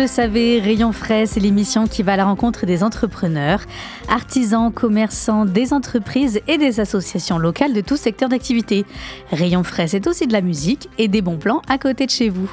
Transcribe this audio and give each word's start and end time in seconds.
Le 0.00 0.06
savez, 0.06 0.60
Rayon 0.60 0.92
Frais, 0.92 1.26
c'est 1.26 1.40
l'émission 1.40 1.86
qui 1.86 2.02
va 2.02 2.14
à 2.14 2.16
la 2.16 2.24
rencontre 2.24 2.64
des 2.64 2.82
entrepreneurs, 2.82 3.60
artisans, 4.08 4.72
commerçants, 4.72 5.44
des 5.44 5.74
entreprises 5.74 6.40
et 6.48 6.56
des 6.56 6.80
associations 6.80 7.36
locales 7.36 7.74
de 7.74 7.82
tout 7.82 7.98
secteur 7.98 8.30
d'activité. 8.30 8.86
Rayon 9.30 9.62
Frais, 9.62 9.88
c'est 9.88 10.06
aussi 10.06 10.26
de 10.26 10.32
la 10.32 10.40
musique 10.40 10.88
et 10.96 11.06
des 11.06 11.20
bons 11.20 11.36
plans 11.36 11.60
à 11.68 11.76
côté 11.76 12.06
de 12.06 12.10
chez 12.10 12.30
vous. 12.30 12.50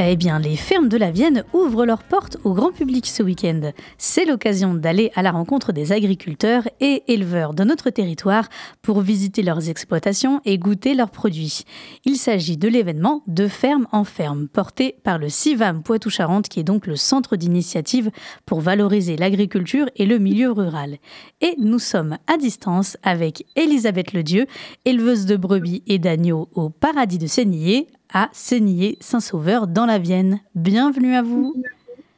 Eh 0.00 0.16
bien, 0.16 0.40
les 0.40 0.56
fermes 0.56 0.88
de 0.88 0.96
la 0.96 1.12
Vienne 1.12 1.44
ouvrent 1.52 1.86
leurs 1.86 2.02
portes 2.02 2.38
au 2.42 2.54
grand 2.54 2.72
public 2.72 3.06
ce 3.06 3.22
week-end. 3.22 3.70
C'est 3.96 4.24
l'occasion 4.24 4.74
d'aller 4.74 5.12
à 5.14 5.22
la 5.22 5.30
rencontre 5.30 5.72
des 5.72 5.92
agriculteurs 5.92 6.64
et 6.80 7.04
éleveurs 7.06 7.54
de 7.54 7.62
notre 7.62 7.90
territoire 7.90 8.48
pour 8.82 9.00
visiter 9.00 9.42
leurs 9.42 9.68
exploitations 9.68 10.40
et 10.44 10.58
goûter 10.58 10.94
leurs 10.94 11.10
produits. 11.10 11.62
Il 12.04 12.16
s'agit 12.16 12.56
de 12.56 12.66
l'événement 12.66 13.22
De 13.28 13.46
ferme 13.46 13.86
en 13.92 14.02
ferme, 14.02 14.48
porté 14.48 14.96
par 15.04 15.18
le 15.18 15.28
CIVAM 15.28 15.84
Poitou-Charentes 15.84 16.48
qui 16.48 16.58
est 16.58 16.63
donc 16.64 16.86
le 16.86 16.96
centre 16.96 17.36
d'initiative 17.36 18.10
pour 18.46 18.60
valoriser 18.60 19.16
l'agriculture 19.16 19.86
et 19.96 20.06
le 20.06 20.18
milieu 20.18 20.50
rural. 20.50 20.96
Et 21.40 21.54
nous 21.58 21.78
sommes 21.78 22.18
à 22.26 22.36
distance 22.36 22.96
avec 23.02 23.46
Elisabeth 23.54 24.12
Ledieu, 24.12 24.46
éleveuse 24.84 25.26
de 25.26 25.36
brebis 25.36 25.82
et 25.86 25.98
d'agneaux 25.98 26.48
au 26.54 26.70
paradis 26.70 27.18
de 27.18 27.26
Sénillé, 27.26 27.86
à 28.12 28.28
Sénillé-Saint-Sauveur 28.32 29.66
dans 29.66 29.86
la 29.86 29.98
Vienne. 29.98 30.40
Bienvenue 30.54 31.14
à 31.14 31.22
vous. 31.22 31.54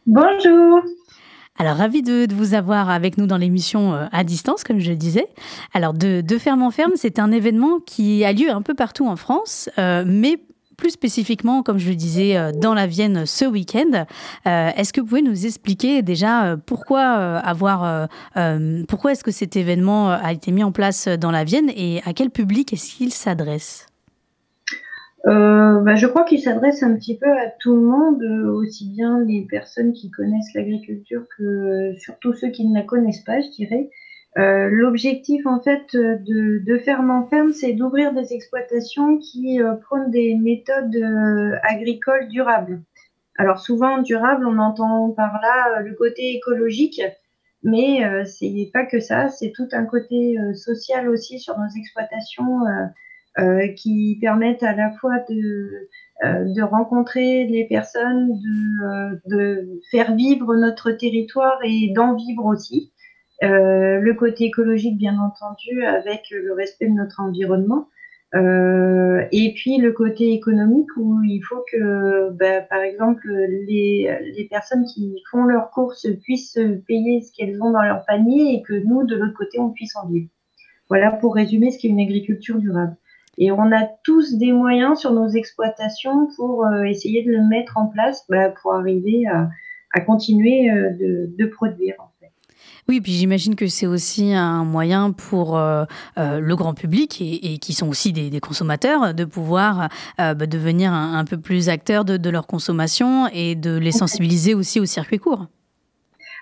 Bonjour. 0.06 0.80
Alors, 1.58 1.77
ravi 1.77 2.02
de, 2.02 2.27
vous 2.34 2.55
avoir 2.55 2.91
avec 2.91 3.17
nous 3.17 3.27
dans 3.27 3.39
l'émission 3.39 3.94
euh, 3.94 4.06
à 4.12 4.24
distance, 4.24 4.62
comme 4.62 4.78
je 4.78 4.91
le 4.91 4.97
disais. 4.97 5.27
Alors, 5.72 5.94
de, 5.94 6.22
ferme 6.39 6.62
en 6.62 6.70
ferme, 6.70 6.92
c'est 6.97 7.19
un 7.19 7.33
événement 7.33 7.80
qui 7.80 8.24
a 8.24 8.33
lieu 8.33 8.50
un 8.50 8.61
peu 8.61 8.74
partout 8.74 9.06
en 9.06 9.17
France, 9.17 9.70
euh, 9.78 10.05
mais 10.06 10.39
plus 10.77 10.91
spécifiquement, 10.91 11.63
comme 11.63 11.79
je 11.79 11.89
le 11.89 11.95
disais, 11.95 12.37
euh, 12.37 12.53
dans 12.53 12.75
la 12.75 12.87
Vienne 12.87 13.27
ce 13.27 13.45
week-end. 13.45 14.07
Euh, 14.47 14.71
est-ce 14.77 14.93
que 14.93 15.01
vous 15.01 15.07
pouvez 15.07 15.23
nous 15.23 15.47
expliquer 15.47 16.03
déjà 16.03 16.47
euh, 16.47 16.57
pourquoi 16.57 17.03
avoir, 17.03 18.09
pourquoi 18.89 19.13
est-ce 19.13 19.25
que 19.25 19.31
cet 19.31 19.57
événement 19.57 20.11
a 20.11 20.33
été 20.33 20.53
mis 20.53 20.63
en 20.63 20.73
place 20.73 21.09
dans 21.09 21.31
la 21.31 21.45
Vienne 21.45 21.71
et 21.75 22.01
à 22.05 22.13
quel 22.13 22.31
public 22.31 22.73
est-ce 22.73 22.97
qu'il 22.97 23.13
s'adresse? 23.13 23.87
Bah, 25.25 25.97
je 25.97 26.07
crois 26.07 26.25
qu'il 26.25 26.41
s'adresse 26.41 26.83
un 26.83 26.95
petit 26.95 27.19
peu 27.19 27.31
à 27.31 27.51
tout 27.61 27.75
le 27.75 27.83
monde, 27.83 28.23
aussi 28.55 28.89
bien 28.89 29.21
les 29.21 29.43
personnes 29.43 29.93
qui 29.93 30.11
connaissent 30.11 30.55
l'agriculture 30.55 31.23
que 31.37 31.95
surtout 31.98 32.33
ceux 32.33 32.51
qui 32.51 32.67
ne 32.67 32.75
la 32.75 32.83
connaissent 32.83 33.25
pas, 33.25 33.41
je 33.41 33.51
dirais. 33.51 33.91
Euh, 34.39 34.69
l'objectif 34.70 35.47
en 35.47 35.61
fait 35.61 35.97
de, 35.97 36.58
de 36.58 36.79
ferme 36.79 37.11
en 37.11 37.27
ferme, 37.27 37.52
c'est 37.52 37.73
d'ouvrir 37.73 38.13
des 38.13 38.35
exploitations 38.35 39.17
qui 39.17 39.63
euh, 39.63 39.74
prônent 39.77 40.11
des 40.11 40.35
méthodes 40.36 40.95
euh, 40.95 41.57
agricoles 41.63 42.29
durables. 42.29 42.83
Alors 43.39 43.61
souvent 43.61 44.02
durable, 44.02 44.47
on 44.47 44.58
entend 44.58 45.11
par 45.11 45.41
là 45.41 45.80
le 45.80 45.95
côté 45.95 46.35
écologique, 46.36 47.01
mais 47.63 48.01
c'est 48.24 48.70
pas 48.73 48.86
que 48.86 48.98
ça, 48.98 49.29
c'est 49.29 49.52
tout 49.52 49.69
un 49.73 49.85
côté 49.85 50.39
social 50.55 51.07
aussi 51.11 51.39
sur 51.39 51.58
nos 51.58 51.68
exploitations 51.77 52.61
qui 53.77 54.17
permettent 54.23 54.63
à 54.63 54.74
la 54.74 54.91
fois 54.92 55.18
de 55.29 55.89
de 56.24 56.63
rencontrer 56.63 57.45
les 57.45 57.67
personnes, 57.67 58.33
de, 58.41 59.20
de 59.29 59.80
faire 59.91 60.14
vivre 60.14 60.57
notre 60.57 60.92
territoire 60.92 61.58
et 61.63 61.92
d'en 61.95 62.14
vivre 62.14 62.47
aussi. 62.47 62.91
Euh, 63.42 64.01
le 64.01 64.14
côté 64.14 64.45
écologique, 64.45 64.97
bien 64.97 65.19
entendu, 65.19 65.85
avec 65.85 66.30
le 66.30 66.52
respect 66.52 66.86
de 66.86 66.95
notre 66.95 67.20
environnement. 67.20 67.89
Euh, 68.35 69.24
et 69.30 69.55
puis 69.55 69.79
le 69.79 69.92
côté 69.92 70.33
économique 70.33 70.89
où 70.97 71.23
il 71.23 71.41
faut 71.41 71.64
que, 71.70 72.30
bah, 72.30 72.61
par 72.63 72.80
exemple, 72.80 73.29
les, 73.29 74.11
les, 74.36 74.45
personnes 74.51 74.85
qui 74.85 75.23
font 75.30 75.45
leurs 75.45 75.70
courses 75.70 76.08
puissent 76.23 76.58
payer 76.89 77.20
ce 77.20 77.33
qu'elles 77.33 77.63
ont 77.63 77.70
dans 77.70 77.83
leur 77.83 78.05
panier 78.05 78.55
et 78.55 78.63
que 78.63 78.74
nous, 78.74 79.05
de 79.05 79.14
l'autre 79.14 79.36
côté, 79.36 79.61
on 79.61 79.70
puisse 79.70 79.95
en 79.97 80.08
vivre. 80.08 80.29
Voilà 80.89 81.13
pour 81.13 81.35
résumer 81.35 81.70
ce 81.70 81.79
qu'est 81.79 81.89
une 81.89 82.01
agriculture 82.01 82.58
durable. 82.58 82.97
Et 83.39 83.53
on 83.53 83.73
a 83.73 83.86
tous 84.05 84.39
des 84.39 84.53
moyens 84.53 84.98
sur 85.01 85.13
nos 85.13 85.29
exploitations 85.29 86.29
pour 86.36 86.64
euh, 86.64 86.85
essayer 86.85 87.23
de 87.23 87.33
le 87.33 87.47
mettre 87.47 87.77
en 87.77 87.86
place 87.86 88.24
bah, 88.29 88.51
pour 88.51 88.74
arriver 88.74 89.27
à, 89.27 89.51
à 89.92 90.01
continuer 90.01 90.70
euh, 90.70 90.91
de, 90.91 91.30
de, 91.36 91.47
produire. 91.47 91.97
Oui, 92.89 93.01
puis 93.01 93.13
j'imagine 93.13 93.57
que 93.57 93.67
c'est 93.67 93.89
aussi 93.89 94.33
un 94.33 94.64
moyen 94.64 95.11
pour 95.11 95.58
euh, 95.58 95.85
euh, 96.19 96.39
le 96.39 96.55
grand 96.55 96.73
public 96.73 97.20
et, 97.20 97.58
qui 97.58 97.73
sont 97.73 97.89
aussi 97.89 98.13
des, 98.13 98.39
consommateurs 98.39 99.13
de 99.13 99.24
pouvoir 99.24 99.89
euh, 100.20 100.35
bah, 100.35 100.47
devenir 100.47 100.92
un, 100.92 101.24
peu 101.24 101.36
plus 101.36 101.69
acteurs 101.69 102.05
de, 102.05 102.30
leur 102.30 102.47
consommation 102.47 103.27
et 103.33 103.57
de 103.57 103.77
les 103.77 103.91
sensibiliser 103.91 104.55
aussi 104.55 104.79
au 104.79 104.85
circuit 104.85 105.19
court. 105.19 105.47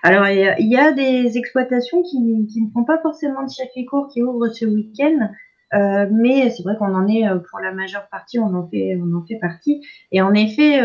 Alors, 0.03 0.27
il 0.27 0.67
y, 0.67 0.77
a 0.77 0.91
des 0.91 1.35
exploitations 1.35 2.03
qui, 2.03 2.19
ne 2.21 2.71
font 2.71 2.83
pas 2.83 2.99
forcément 3.01 3.43
de 3.43 3.49
circuit 3.49 3.85
court 3.85 4.07
qui 4.13 4.21
ouvrent 4.21 4.49
ce 4.49 4.65
week-end. 4.65 5.29
mais 6.11 6.51
c'est 6.51 6.61
vrai 6.61 6.75
qu'on 6.77 6.93
en 6.93 7.07
est 7.07 7.23
pour 7.49 7.59
la 7.59 7.71
majeure 7.71 8.07
partie, 8.11 8.37
on 8.37 8.53
en 8.53 8.67
fait, 8.67 8.99
on 9.01 9.17
en 9.17 9.25
fait 9.25 9.39
partie. 9.41 9.81
Et 10.11 10.21
en 10.21 10.35
effet, 10.35 10.79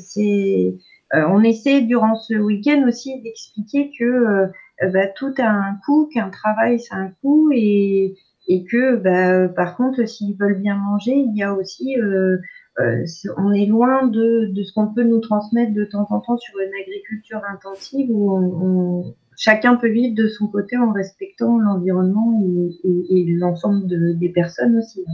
c'est, 0.00 0.74
on 1.12 1.44
essaie 1.44 1.82
durant 1.82 2.16
ce 2.16 2.34
week-end 2.34 2.84
aussi 2.88 3.22
d'expliquer 3.22 3.92
que 3.96 4.50
bah, 4.82 5.06
tout 5.08 5.34
a 5.38 5.48
un 5.48 5.76
coût, 5.84 6.08
qu'un 6.12 6.30
travail, 6.30 6.80
c'est 6.80 6.94
un 6.94 7.10
coût, 7.22 7.50
et, 7.52 8.16
et 8.48 8.64
que 8.64 8.96
bah, 8.96 9.48
par 9.48 9.76
contre, 9.76 10.06
s'ils 10.06 10.36
veulent 10.36 10.60
bien 10.60 10.76
manger, 10.76 11.12
il 11.14 11.36
y 11.36 11.42
a 11.42 11.54
aussi, 11.54 11.98
euh, 11.98 12.38
euh, 12.80 13.04
on 13.36 13.52
est 13.52 13.66
loin 13.66 14.06
de, 14.06 14.50
de 14.52 14.62
ce 14.62 14.72
qu'on 14.72 14.92
peut 14.92 15.04
nous 15.04 15.20
transmettre 15.20 15.72
de 15.72 15.84
temps 15.84 16.06
en 16.10 16.20
temps 16.20 16.38
sur 16.38 16.58
une 16.58 16.72
agriculture 16.82 17.40
intensive 17.48 18.10
où 18.10 18.36
on, 18.36 19.14
chacun 19.36 19.76
peut 19.76 19.90
vivre 19.90 20.14
de 20.14 20.28
son 20.28 20.48
côté 20.48 20.76
en 20.76 20.92
respectant 20.92 21.58
l'environnement 21.58 22.40
et, 22.44 22.88
et, 22.88 23.20
et 23.20 23.24
l'ensemble 23.36 24.18
des 24.18 24.28
personnes 24.28 24.76
aussi. 24.76 25.04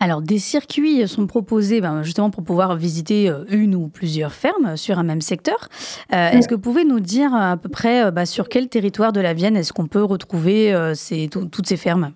Alors, 0.00 0.22
des 0.22 0.38
circuits 0.38 1.06
sont 1.08 1.26
proposés 1.26 1.80
ben, 1.80 2.02
justement 2.02 2.30
pour 2.30 2.44
pouvoir 2.44 2.76
visiter 2.76 3.28
euh, 3.28 3.44
une 3.50 3.74
ou 3.74 3.88
plusieurs 3.88 4.32
fermes 4.32 4.76
sur 4.76 4.98
un 4.98 5.02
même 5.02 5.20
secteur. 5.20 5.68
Euh, 6.12 6.30
est-ce 6.30 6.48
que 6.48 6.54
vous 6.54 6.60
pouvez 6.60 6.84
nous 6.84 7.00
dire 7.00 7.34
à 7.34 7.56
peu 7.56 7.68
près 7.68 8.04
euh, 8.04 8.10
bah, 8.10 8.26
sur 8.26 8.48
quel 8.48 8.68
territoire 8.68 9.12
de 9.12 9.20
la 9.20 9.32
Vienne 9.32 9.56
est-ce 9.56 9.72
qu'on 9.72 9.86
peut 9.86 10.02
retrouver 10.02 10.74
toutes 11.30 11.66
ces 11.66 11.76
fermes? 11.76 12.12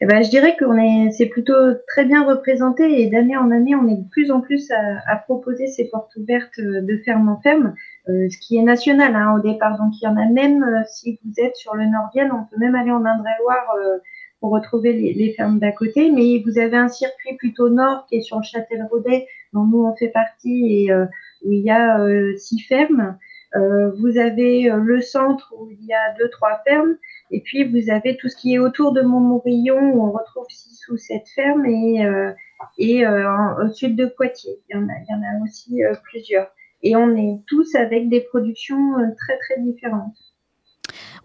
Eh 0.00 0.06
ben, 0.06 0.24
je 0.24 0.28
dirais 0.28 0.56
que 0.56 0.64
c'est 1.12 1.26
plutôt 1.26 1.54
très 1.86 2.04
bien 2.04 2.24
représenté 2.24 3.00
et 3.00 3.08
d'année 3.08 3.36
en 3.36 3.50
année, 3.52 3.76
on 3.76 3.86
est 3.86 3.96
de 3.96 4.08
plus 4.08 4.30
en 4.30 4.40
plus 4.40 4.68
à, 4.72 5.16
proposer 5.16 5.68
ces 5.68 5.88
portes 5.88 6.14
ouvertes 6.16 6.58
de 6.58 7.00
ferme 7.04 7.28
en 7.28 7.40
ferme, 7.40 7.74
ce 8.06 8.38
qui 8.38 8.56
est 8.56 8.62
national 8.62 9.14
hein, 9.14 9.34
au 9.36 9.40
départ. 9.40 9.78
Donc, 9.78 9.92
il 10.00 10.04
y 10.04 10.08
en 10.08 10.16
a 10.16 10.26
même, 10.26 10.64
si 10.88 11.20
vous 11.24 11.32
êtes 11.38 11.54
sur 11.54 11.76
le 11.76 11.84
Nord-Vienne, 11.84 12.30
on 12.32 12.44
peut 12.50 12.58
même 12.58 12.74
aller 12.74 12.90
en 12.90 13.04
Indre-et-Loire 13.04 13.66
pour 14.40 14.50
retrouver 14.50 14.92
les, 14.92 15.32
fermes 15.32 15.58
d'à 15.58 15.72
côté. 15.72 16.10
Mais 16.10 16.42
vous 16.44 16.58
avez 16.58 16.76
un 16.76 16.88
circuit 16.88 17.36
plutôt 17.36 17.68
nord 17.68 18.06
qui 18.08 18.16
est 18.16 18.20
sur 18.20 18.42
Châtel-Rodet, 18.42 19.26
dont 19.52 19.64
nous 19.64 19.84
on 19.84 19.96
fait 19.96 20.08
partie 20.08 20.84
et 20.84 20.92
euh, 20.92 21.06
où 21.44 21.52
il 21.52 21.60
y 21.60 21.70
a 21.70 22.00
euh, 22.00 22.36
six 22.36 22.60
fermes. 22.60 23.18
Euh, 23.56 23.90
vous 23.98 24.18
avez 24.18 24.70
le 24.70 25.00
centre 25.00 25.54
où 25.58 25.70
il 25.70 25.84
y 25.86 25.92
a 25.92 26.14
deux 26.18 26.28
trois 26.30 26.60
fermes. 26.66 26.96
Et 27.30 27.40
puis 27.40 27.64
vous 27.64 27.90
avez 27.90 28.16
tout 28.16 28.28
ce 28.28 28.36
qui 28.36 28.54
est 28.54 28.58
autour 28.58 28.92
de 28.92 29.00
Montmorillon 29.00 29.92
où 29.94 30.06
on 30.06 30.12
retrouve 30.12 30.46
six 30.48 30.86
ou 30.88 30.96
sept 30.96 31.26
fermes 31.34 31.66
et, 31.66 32.06
et 32.78 33.06
au 33.06 33.68
sud 33.72 33.96
de 33.96 34.06
Poitiers. 34.06 34.60
Il 34.68 34.76
y 34.76 34.78
en 34.78 34.84
a, 34.84 34.92
il 35.00 35.06
y 35.08 35.14
en 35.14 35.22
a 35.22 35.44
aussi 35.44 35.80
plusieurs. 36.04 36.48
Et 36.82 36.94
on 36.94 37.16
est 37.16 37.40
tous 37.48 37.74
avec 37.74 38.08
des 38.08 38.20
productions 38.20 38.94
très 39.16 39.38
très 39.38 39.60
différentes. 39.60 40.27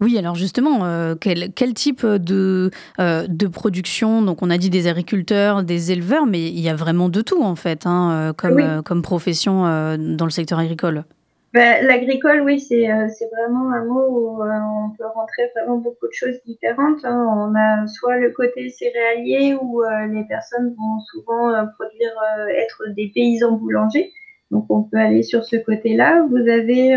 Oui, 0.00 0.18
alors 0.18 0.34
justement, 0.34 0.84
euh, 0.84 1.14
quel, 1.18 1.74
type 1.74 2.04
de, 2.06 2.70
euh, 3.00 3.26
de 3.28 3.46
production? 3.46 4.22
Donc, 4.22 4.42
on 4.42 4.50
a 4.50 4.58
dit 4.58 4.70
des 4.70 4.86
agriculteurs, 4.86 5.62
des 5.62 5.92
éleveurs, 5.92 6.26
mais 6.26 6.42
il 6.42 6.60
y 6.60 6.68
a 6.68 6.74
vraiment 6.74 7.08
de 7.08 7.20
tout, 7.20 7.42
en 7.42 7.56
fait, 7.56 7.86
hein, 7.86 8.10
euh, 8.12 8.32
comme, 8.32 8.82
comme 8.82 9.02
profession 9.02 9.62
dans 9.98 10.24
le 10.24 10.30
secteur 10.30 10.58
agricole. 10.58 11.04
Ben, 11.52 11.86
l'agricole, 11.86 12.40
oui, 12.40 12.58
c'est 12.58 12.88
vraiment 12.88 13.70
un 13.70 13.84
mot 13.84 14.06
où 14.08 14.42
on 14.42 14.90
peut 14.98 15.06
rentrer 15.14 15.42
vraiment 15.54 15.78
beaucoup 15.78 16.08
de 16.08 16.12
choses 16.12 16.34
différentes. 16.44 17.04
Hein. 17.04 17.26
On 17.36 17.54
a 17.54 17.86
soit 17.86 18.18
le 18.18 18.30
côté 18.30 18.70
céréalier 18.70 19.56
où 19.60 19.82
les 20.10 20.24
personnes 20.24 20.74
vont 20.76 20.98
souvent 21.12 21.52
produire, 21.78 22.12
être 22.56 22.82
des 22.96 23.12
paysans 23.14 23.52
boulangers. 23.52 24.10
Donc, 24.50 24.66
on 24.68 24.82
peut 24.82 24.98
aller 24.98 25.22
sur 25.22 25.44
ce 25.44 25.56
côté-là. 25.56 26.26
Vous 26.28 26.48
avez 26.48 26.96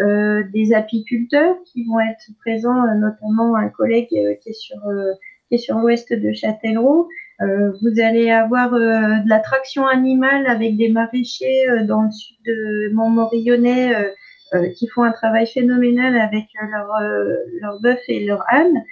euh, 0.00 0.42
des 0.54 0.72
apiculteurs 0.72 1.56
qui 1.66 1.84
vont 1.84 2.00
être 2.00 2.24
présents, 2.40 2.86
euh, 2.86 2.94
notamment 2.94 3.56
un 3.56 3.68
collègue 3.68 4.08
euh, 4.14 4.34
qui 4.42 4.48
est 4.48 4.52
sur 4.54 4.80
qui 5.48 5.56
est 5.56 5.58
sur 5.58 5.76
l'ouest 5.78 6.10
de 6.14 6.32
Châtellerault. 6.32 7.08
vous 7.40 8.00
allez 8.00 8.30
avoir 8.30 8.70
de 8.70 9.28
la 9.28 9.38
traction 9.40 9.86
animale 9.86 10.46
avec 10.46 10.78
des 10.78 10.88
maraîchers 10.88 11.66
dans 11.86 12.04
le 12.04 12.10
sud 12.10 12.36
de 12.46 12.90
Montmorillonnais 12.94 13.92
qui 14.76 14.86
font 14.88 15.02
un 15.02 15.12
travail 15.12 15.46
phénoménal 15.46 16.16
avec 16.16 16.44
leurs 16.70 16.98
leur 17.60 17.80
bœuf 17.80 18.00
et 18.08 18.24
leurs 18.24 18.44
ânes. 18.50 18.82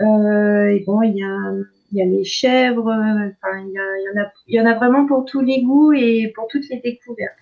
et 0.00 0.84
bon, 0.86 1.00
il 1.02 1.16
y 1.16 1.22
a 1.22 1.52
il 1.92 1.98
y 1.98 2.02
a 2.02 2.04
les 2.04 2.24
chèvres, 2.24 2.92
enfin, 2.92 3.64
il, 3.66 3.72
y 3.72 4.18
en 4.18 4.22
a, 4.22 4.30
il 4.46 4.54
y 4.54 4.60
en 4.60 4.66
a 4.66 4.74
vraiment 4.74 5.06
pour 5.06 5.24
tous 5.24 5.40
les 5.40 5.62
goûts 5.62 5.92
et 5.92 6.30
pour 6.34 6.48
toutes 6.48 6.68
les 6.68 6.80
découvertes. 6.80 7.38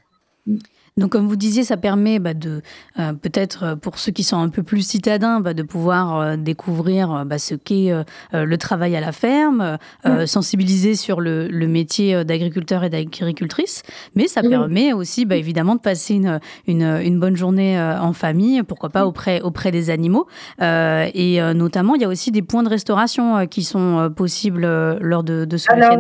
Donc, 0.98 1.12
comme 1.12 1.28
vous 1.28 1.36
disiez, 1.36 1.62
ça 1.62 1.76
permet 1.76 2.18
bah, 2.18 2.34
de 2.34 2.60
euh, 2.98 3.12
peut-être 3.12 3.62
euh, 3.62 3.76
pour 3.76 3.98
ceux 3.98 4.10
qui 4.10 4.24
sont 4.24 4.36
un 4.36 4.48
peu 4.48 4.64
plus 4.64 4.82
citadins, 4.82 5.40
bah, 5.40 5.54
de 5.54 5.62
pouvoir 5.62 6.18
euh, 6.20 6.36
découvrir 6.36 7.24
bah, 7.24 7.38
ce 7.38 7.54
qu'est 7.54 7.92
le 8.32 8.56
travail 8.56 8.96
à 8.96 9.00
la 9.00 9.12
ferme, 9.12 9.78
sensibiliser 10.26 10.94
sur 10.94 11.20
le, 11.20 11.48
métier 11.68 12.24
d'agriculteur 12.24 12.82
et 12.82 12.90
d'agricultrice, 12.90 13.82
mais 14.14 14.26
ça 14.26 14.42
permet 14.42 14.92
aussi, 14.92 15.26
évidemment, 15.30 15.74
de 15.74 15.80
passer 15.80 16.14
une, 16.14 16.40
une, 16.66 17.20
bonne 17.20 17.36
journée 17.36 17.78
en 17.78 18.12
famille, 18.12 18.62
pourquoi 18.62 18.88
pas 18.88 19.06
auprès, 19.06 19.40
auprès 19.42 19.70
des 19.70 19.90
animaux. 19.90 20.26
et 20.60 21.40
notamment, 21.54 21.94
il 21.94 22.02
y 22.02 22.04
a 22.04 22.08
aussi 22.08 22.32
des 22.32 22.42
points 22.42 22.62
de 22.62 22.70
restauration 22.70 23.46
qui 23.46 23.62
sont 23.62 24.10
possibles 24.16 24.62
lors 25.00 25.22
de, 25.22 25.44
de 25.44 25.56
ce 25.56 25.70
Alors, 25.70 25.98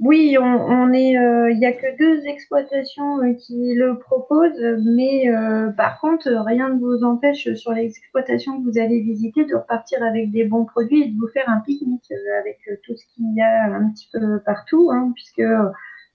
oui, 0.00 0.36
on, 0.40 0.44
on 0.44 0.92
est, 0.92 1.12
il 1.12 1.58
n'y 1.58 1.66
a 1.66 1.72
que 1.72 1.98
deux 1.98 2.26
exploitations 2.26 3.34
qui 3.34 3.74
le 3.74 3.98
propose, 4.08 4.58
mais 4.84 5.28
euh, 5.28 5.70
par 5.72 6.00
contre, 6.00 6.28
rien 6.46 6.70
ne 6.70 6.78
vous 6.78 7.04
empêche 7.04 7.52
sur 7.54 7.72
les 7.72 7.86
exploitations 7.86 8.58
que 8.58 8.70
vous 8.70 8.78
allez 8.78 9.00
visiter 9.00 9.44
de 9.44 9.54
repartir 9.54 10.02
avec 10.02 10.30
des 10.30 10.44
bons 10.44 10.64
produits 10.64 11.02
et 11.02 11.08
de 11.08 11.16
vous 11.18 11.28
faire 11.28 11.48
un 11.48 11.60
pique-nique 11.60 12.10
euh, 12.10 12.40
avec 12.40 12.58
euh, 12.68 12.76
tout 12.84 12.96
ce 12.96 13.04
qu'il 13.14 13.34
y 13.34 13.40
a 13.40 13.74
un 13.74 13.90
petit 13.90 14.08
peu 14.12 14.40
partout, 14.44 14.90
hein, 14.92 15.12
puisque 15.14 15.42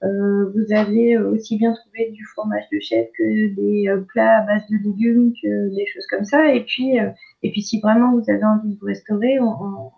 vous 0.06 0.74
avez 0.76 1.18
aussi 1.18 1.58
bien 1.58 1.72
trouvé 1.72 2.12
du 2.12 2.26
fromage 2.26 2.66
de 2.74 2.80
chèvre 2.82 3.08
que 3.18 3.56
des 3.56 3.86
plats 4.10 4.40
à 4.40 4.46
base 4.46 4.64
de 4.70 4.76
légumes, 4.84 5.32
que 5.42 5.74
des 5.74 5.86
choses 5.86 6.06
comme 6.08 6.26
ça. 6.26 6.54
Et 6.54 6.66
puis, 6.66 6.98
et 7.42 7.52
puis 7.52 7.62
si 7.62 7.80
vraiment 7.80 8.12
vous 8.12 8.30
avez 8.30 8.44
envie 8.44 8.74
de 8.74 8.80
vous 8.82 8.86
restaurer, 8.88 9.40
on, 9.40 9.92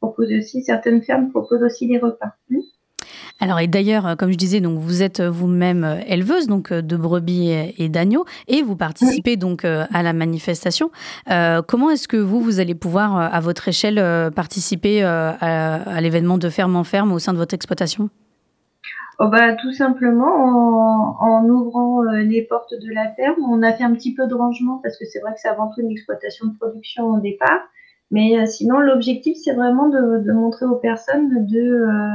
propose 0.00 0.32
aussi, 0.32 0.62
certaines 0.62 1.02
fermes 1.02 1.30
proposent 1.30 1.64
aussi 1.64 1.88
des 1.88 1.98
repas. 1.98 2.34
Hmm 2.50 2.60
alors, 3.40 3.60
et 3.60 3.68
d'ailleurs, 3.68 4.06
euh, 4.06 4.14
comme 4.16 4.32
je 4.32 4.36
disais, 4.36 4.60
donc 4.60 4.78
vous 4.78 5.02
êtes 5.02 5.20
euh, 5.20 5.30
vous-même 5.30 5.84
euh, 5.84 6.00
éleveuse 6.08 6.48
donc 6.48 6.72
de 6.72 6.96
brebis 6.96 7.50
et, 7.50 7.88
d'agneaux, 7.88 8.24
et 8.48 8.62
vous 8.62 8.74
participez 8.74 9.36
donc 9.36 9.64
à 9.64 10.02
la 10.02 10.12
manifestation. 10.12 10.90
comment 11.66 11.90
est-ce 11.90 12.08
que 12.08 12.16
vous, 12.16 12.40
vous 12.40 12.60
allez 12.60 12.74
pouvoir, 12.74 13.16
à 13.16 13.40
votre 13.40 13.68
échelle, 13.68 14.30
participer 14.34 15.02
à, 15.02 16.00
l'événement 16.00 16.38
de 16.38 16.48
ferme 16.48 16.76
en 16.76 16.84
ferme 16.84 17.12
au 17.12 17.18
sein 17.18 17.32
de 17.32 17.38
votre 17.38 17.54
exploitation? 17.54 18.10
Oh 19.18 19.28
bah, 19.28 19.54
Tout 19.54 19.72
simplement 19.72 21.20
en, 21.20 21.44
ouvrant 21.48 22.02
les 22.02 22.42
portes 22.42 22.74
de 22.74 22.92
la 22.92 23.10
ferme. 23.14 23.42
On 23.48 23.62
a 23.62 23.72
fait 23.72 23.84
un 23.84 23.92
petit 23.94 24.14
peu 24.14 24.26
de 24.26 24.34
rangement 24.34 24.80
parce 24.82 24.98
que 24.98 25.04
c'est 25.04 25.20
vrai 25.20 25.32
que 25.32 25.40
c'est 25.40 25.48
avant 25.48 25.68
tout 25.68 25.80
une 25.80 25.90
exploitation 25.90 26.46
de 26.46 26.56
production 26.56 27.06
au 27.06 27.20
départ. 27.20 27.60
Mais 28.10 28.46
sinon, 28.46 28.78
l'objectif, 28.78 29.36
c'est 29.42 29.54
vraiment 29.54 29.88
de, 29.88 30.22
de, 30.24 30.32
montrer 30.32 30.66
aux 30.66 30.76
personnes 30.76 31.46
de 31.46 31.58
euh, 31.58 32.08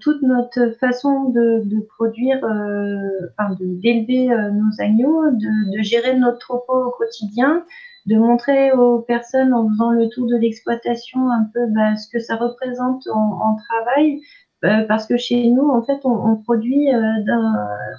toute 0.00 0.22
notre 0.22 0.70
façon 0.80 1.28
de, 1.30 1.62
de 1.64 1.80
produire, 1.80 2.42
euh, 2.42 3.28
enfin 3.38 3.54
d'élever 3.60 4.32
euh, 4.32 4.50
nos 4.50 4.82
agneaux, 4.82 5.30
de, 5.30 5.76
de, 5.76 5.82
gérer 5.82 6.16
notre 6.16 6.38
troupeau 6.38 6.86
au 6.86 6.90
quotidien, 6.90 7.64
de 8.06 8.16
montrer 8.16 8.72
aux 8.72 9.00
personnes 9.00 9.52
en 9.52 9.68
faisant 9.68 9.90
le 9.90 10.08
tour 10.08 10.26
de 10.26 10.36
l'exploitation 10.36 11.30
un 11.30 11.50
peu 11.52 11.66
bah, 11.68 11.96
ce 11.96 12.08
que 12.08 12.18
ça 12.18 12.36
représente 12.36 13.06
en, 13.08 13.40
en 13.42 13.56
travail, 13.56 14.20
euh, 14.64 14.84
parce 14.88 15.06
que 15.06 15.18
chez 15.18 15.50
nous, 15.50 15.68
en 15.68 15.82
fait, 15.82 16.00
on, 16.04 16.14
on 16.14 16.36
produit, 16.36 16.88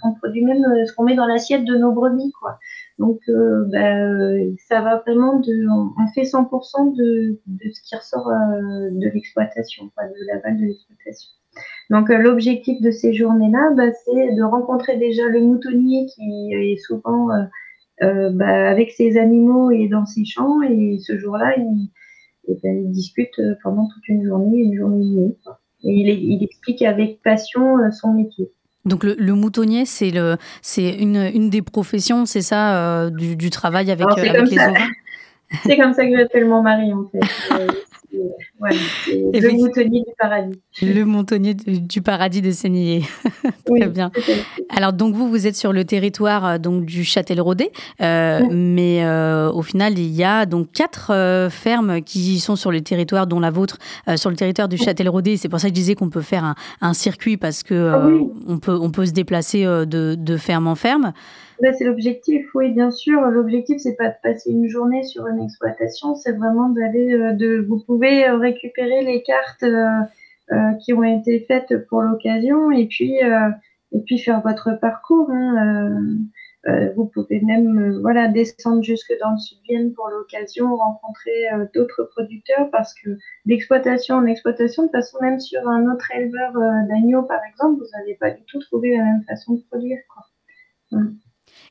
on 0.03 0.13
produit 0.15 0.43
même 0.43 0.65
ce 0.87 0.93
qu'on 0.93 1.03
met 1.03 1.15
dans 1.15 1.27
l'assiette 1.27 1.65
de 1.65 1.75
nos 1.75 1.91
brebis, 1.91 2.31
quoi. 2.41 2.57
Donc, 2.97 3.19
bah, 3.27 4.09
ça 4.67 4.81
va 4.81 4.97
vraiment 4.97 5.39
de, 5.39 5.67
on, 5.69 6.07
fait 6.15 6.23
100% 6.23 6.95
de, 6.95 7.39
de 7.45 7.69
ce 7.71 7.81
qui 7.83 7.95
ressort 7.95 8.27
de 8.27 9.09
l'exploitation, 9.13 9.85
de 9.85 10.33
l'aval 10.33 10.57
de 10.57 10.65
l'exploitation. 10.65 11.29
Donc 11.89 12.09
euh, 12.09 12.17
l'objectif 12.17 12.81
de 12.81 12.91
ces 12.91 13.13
journées-là, 13.13 13.71
bah, 13.75 13.91
c'est 14.05 14.35
de 14.35 14.43
rencontrer 14.43 14.97
déjà 14.97 15.27
le 15.27 15.41
moutonnier 15.41 16.05
qui 16.05 16.53
est 16.53 16.77
souvent 16.77 17.31
euh, 17.31 17.43
euh, 18.03 18.29
bah, 18.31 18.69
avec 18.69 18.91
ses 18.91 19.17
animaux 19.17 19.71
et 19.71 19.87
dans 19.87 20.05
ses 20.05 20.23
champs. 20.25 20.61
Et 20.61 20.99
ce 20.99 21.17
jour-là, 21.17 21.55
il, 21.57 21.89
eh 22.47 22.57
ben, 22.61 22.83
il, 22.85 22.91
discute 22.91 23.41
pendant 23.63 23.87
toute 23.87 24.07
une 24.07 24.23
journée, 24.23 24.59
une 24.59 24.77
journée 24.77 25.03
et 25.03 25.15
demie. 25.15 25.37
Et 25.83 25.93
il, 25.93 26.33
il, 26.33 26.43
explique 26.43 26.81
avec 26.83 27.21
passion 27.23 27.77
son 27.91 28.13
métier. 28.13 28.51
Donc 28.85 29.03
le, 29.03 29.33
moutonnier, 29.33 29.85
c'est 29.85 30.11
le, 30.11 30.37
c'est 30.61 30.95
une, 30.95 31.29
une 31.33 31.49
des 31.49 31.61
professions, 31.61 32.25
c'est 32.25 32.41
ça, 32.41 33.09
du, 33.09 33.35
du, 33.35 33.49
travail 33.49 33.91
avec, 33.91 34.07
avec 34.17 34.49
les 34.49 34.57
ovins? 34.57 34.73
C'est 35.63 35.77
comme 35.77 35.93
ça 35.93 36.05
que 36.05 36.15
j'appelle 36.15 36.45
mon 36.45 36.61
mari 36.61 36.93
en 36.93 37.05
fait. 37.05 37.19
le 38.61 39.51
montonnier 39.57 40.01
du 40.01 40.13
paradis. 40.17 40.59
Le 40.81 41.79
du 41.79 42.01
paradis 42.01 42.41
de 42.41 42.51
Sénillé. 42.51 43.03
Très 43.65 43.87
bien. 43.87 44.11
Alors 44.69 44.93
donc 44.93 45.15
vous, 45.15 45.29
vous 45.29 45.47
êtes 45.47 45.55
sur 45.55 45.73
le 45.73 45.83
territoire 45.85 46.45
euh, 46.45 46.57
donc 46.57 46.85
du 46.85 47.03
Châtel-Rodet, 47.03 47.71
euh, 48.01 48.41
mais 48.51 49.03
euh, 49.03 49.51
au 49.51 49.61
final 49.61 49.97
il 49.97 50.11
y 50.11 50.23
a 50.23 50.45
donc 50.45 50.71
quatre 50.71 51.49
fermes 51.51 52.01
qui 52.01 52.39
sont 52.39 52.55
sur 52.55 52.71
le 52.71 52.81
territoire, 52.81 53.27
dont 53.27 53.39
la 53.39 53.51
vôtre, 53.51 53.77
sur 54.15 54.29
le 54.29 54.35
territoire 54.35 54.67
du 54.67 54.77
Châtel-Rodet. 54.77 55.37
C'est 55.37 55.49
pour 55.49 55.59
ça 55.59 55.67
que 55.67 55.75
je 55.75 55.79
disais 55.79 55.95
qu'on 55.95 56.09
peut 56.09 56.21
faire 56.21 56.55
un, 56.81 56.93
circuit 56.93 57.37
parce 57.37 57.63
que 57.63 57.91
ah 57.93 58.09
on 58.47 58.57
peut 58.57 58.77
on 58.79 58.89
peut 58.89 59.05
se 59.05 59.11
déplacer 59.11 59.63
de, 59.63 60.15
de 60.15 60.37
ferme 60.37 60.67
en 60.67 60.75
ferme 60.75 61.13
c'est 61.73 61.83
l'objectif, 61.83 62.47
oui, 62.55 62.71
bien 62.71 62.91
sûr. 62.91 63.21
L'objectif, 63.21 63.77
c'est 63.79 63.95
pas 63.95 64.09
de 64.09 64.15
passer 64.23 64.51
une 64.51 64.67
journée 64.67 65.03
sur 65.03 65.27
une 65.27 65.41
exploitation, 65.41 66.15
c'est 66.15 66.31
vraiment 66.31 66.69
d'aller, 66.69 67.13
euh, 67.13 67.33
de, 67.33 67.65
vous 67.67 67.79
pouvez 67.79 68.27
euh, 68.27 68.37
récupérer 68.37 69.03
les 69.03 69.23
cartes 69.23 69.63
euh, 69.63 70.71
qui 70.81 70.93
ont 70.93 71.03
été 71.03 71.41
faites 71.41 71.85
pour 71.87 72.01
l'occasion 72.01 72.71
et 72.71 72.87
puis, 72.87 73.13
et 73.91 73.99
puis 74.05 74.17
faire 74.17 74.41
votre 74.41 74.79
parcours. 74.79 75.29
Hein, 75.29 76.17
vous 76.95 77.05
pouvez 77.05 77.39
même 77.41 77.99
voilà 78.01 78.27
descendre 78.27 78.81
jusque 78.81 79.13
dans 79.21 79.33
le 79.33 79.37
sud-Vienne 79.37 79.93
pour 79.93 80.09
l'occasion, 80.09 80.75
rencontrer 80.75 81.45
d'autres 81.75 82.09
producteurs 82.15 82.71
parce 82.71 82.95
que 82.95 83.11
d'exploitation 83.45 84.15
en 84.15 84.25
exploitation, 84.25 84.83
de 84.83 84.87
toute 84.87 84.95
façon, 84.95 85.19
même 85.21 85.39
sur 85.39 85.67
un 85.69 85.85
autre 85.93 86.09
éleveur 86.15 86.53
d'agneaux, 86.89 87.23
par 87.23 87.41
exemple, 87.47 87.83
vous 87.83 87.89
n'allez 87.93 88.15
pas 88.15 88.31
du 88.31 88.43
tout 88.45 88.59
trouver 88.59 88.97
la 88.97 89.03
même 89.03 89.23
façon 89.27 89.53
de 89.53 89.61
produire. 89.69 89.99
Quoi. 90.11 90.99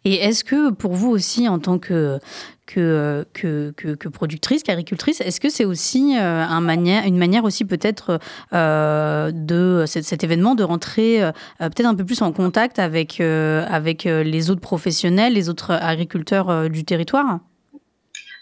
Et 0.05 0.15
est-ce 0.15 0.45
que 0.45 0.71
pour 0.71 0.95
vous 0.95 1.11
aussi, 1.11 1.49
en 1.49 1.59
tant 1.59 1.79
que, 1.79 2.19
que, 2.67 3.25
que, 3.35 4.09
productrice, 4.09 4.63
qu'agricultrice, 4.63 5.21
est-ce 5.21 5.41
que 5.41 5.49
c'est 5.49 5.65
aussi 5.65 6.17
euh, 6.19 6.45
une 6.45 7.19
manière 7.19 7.45
aussi 7.45 7.65
peut-être 7.65 8.21
euh, 8.53 9.31
de 9.33 9.85
cet, 9.87 10.23
événement 10.23 10.55
de 10.55 10.63
rentrer 10.63 11.23
euh, 11.23 11.33
peut-être 11.59 11.87
un 11.87 11.95
peu 11.95 12.05
plus 12.05 12.23
en 12.23 12.33
contact 12.33 12.79
avec, 12.79 13.21
avec 13.21 14.05
les 14.05 14.51
autres 14.51 14.61
professionnels, 14.61 15.35
les 15.35 15.49
autres 15.49 15.73
agriculteurs 15.73 16.71
du 16.71 16.85
territoire? 16.85 17.41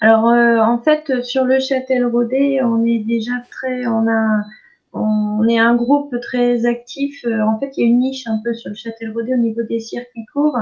Alors 0.01 0.25
en 0.25 0.79
fait, 0.79 1.25
sur 1.25 1.45
le 1.45 1.59
Châtel-Rodet, 1.59 2.61
on 2.63 2.85
est 2.85 2.99
déjà 2.99 3.33
très, 3.51 3.87
on 3.87 4.09
a 4.09 4.43
on 4.93 5.47
est 5.47 5.59
un 5.59 5.75
groupe 5.75 6.19
très 6.23 6.65
actif. 6.65 7.23
En 7.27 7.59
fait, 7.59 7.77
il 7.77 7.81
y 7.83 7.85
a 7.85 7.87
une 7.87 7.99
niche 7.99 8.27
un 8.27 8.41
peu 8.43 8.55
sur 8.55 8.71
le 8.71 8.77
Châtel-Rodet 8.77 9.35
au 9.35 9.39
niveau 9.39 9.63
des 9.63 9.81
circuits 9.81 10.25
courts. 10.33 10.57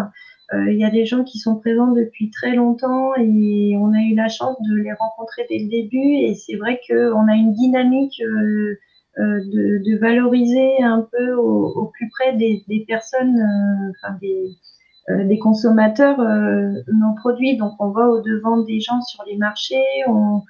Euh, 0.54 0.70
il 0.70 0.78
y 0.78 0.84
a 0.84 0.90
des 0.90 1.04
gens 1.04 1.24
qui 1.24 1.38
sont 1.38 1.56
présents 1.56 1.92
depuis 1.92 2.30
très 2.30 2.54
longtemps 2.54 3.14
et 3.16 3.76
on 3.78 3.92
a 3.92 4.00
eu 4.00 4.14
la 4.14 4.28
chance 4.28 4.56
de 4.62 4.76
les 4.76 4.92
rencontrer 4.92 5.46
dès 5.48 5.58
le 5.58 5.68
début. 5.68 5.98
Et 5.98 6.34
c'est 6.34 6.56
vrai 6.56 6.80
qu'on 6.86 7.28
a 7.28 7.34
une 7.34 7.52
dynamique 7.52 8.20
euh, 8.22 8.78
euh, 9.18 9.40
de, 9.46 9.98
valoriser 9.98 10.82
un 10.82 11.06
peu 11.10 11.34
au, 11.34 11.90
plus 11.92 12.08
près 12.10 12.34
des, 12.36 12.84
personnes, 12.86 13.40
enfin 13.90 14.16
des, 14.20 15.38
consommateurs 15.38 16.18
nos 16.18 17.14
produits. 17.16 17.56
Donc, 17.56 17.72
on 17.80 17.90
va 17.90 18.08
au 18.08 18.20
devant 18.20 18.58
des 18.62 18.80
gens 18.80 19.00
sur 19.02 19.24
les 19.26 19.36
marchés. 19.36 19.82
On, 20.06 20.42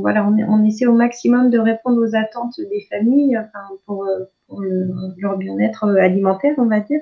voilà, 0.00 0.26
on, 0.26 0.64
essaie 0.64 0.86
au 0.86 0.94
maximum 0.94 1.50
de 1.50 1.58
répondre 1.58 2.00
aux 2.00 2.14
attentes 2.14 2.58
des 2.58 2.86
familles 2.88 3.38
pour, 3.86 4.06
leur 5.18 5.36
bien-être 5.36 5.88
alimentaire, 5.98 6.54
on 6.56 6.66
va 6.66 6.80
dire. 6.80 7.00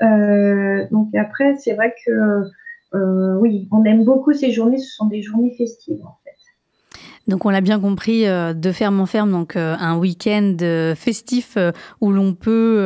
Donc 0.00 1.14
après, 1.14 1.56
c'est 1.56 1.74
vrai 1.74 1.94
que 2.06 2.42
oui, 3.40 3.68
on 3.72 3.84
aime 3.84 4.04
beaucoup 4.04 4.32
ces 4.32 4.52
journées. 4.52 4.78
Ce 4.78 4.94
sont 4.94 5.06
des 5.06 5.22
journées 5.22 5.54
festives. 5.56 6.04
Donc 7.28 7.44
on 7.44 7.50
l'a 7.50 7.60
bien 7.60 7.78
compris, 7.78 8.26
euh, 8.26 8.54
de 8.54 8.72
ferme 8.72 9.00
en 9.00 9.06
ferme, 9.06 9.30
donc 9.30 9.54
euh, 9.54 9.76
un 9.78 9.98
week-end 9.98 10.56
euh, 10.62 10.94
festif 10.94 11.58
où 12.00 12.10
l'on 12.10 12.32
peut, 12.32 12.84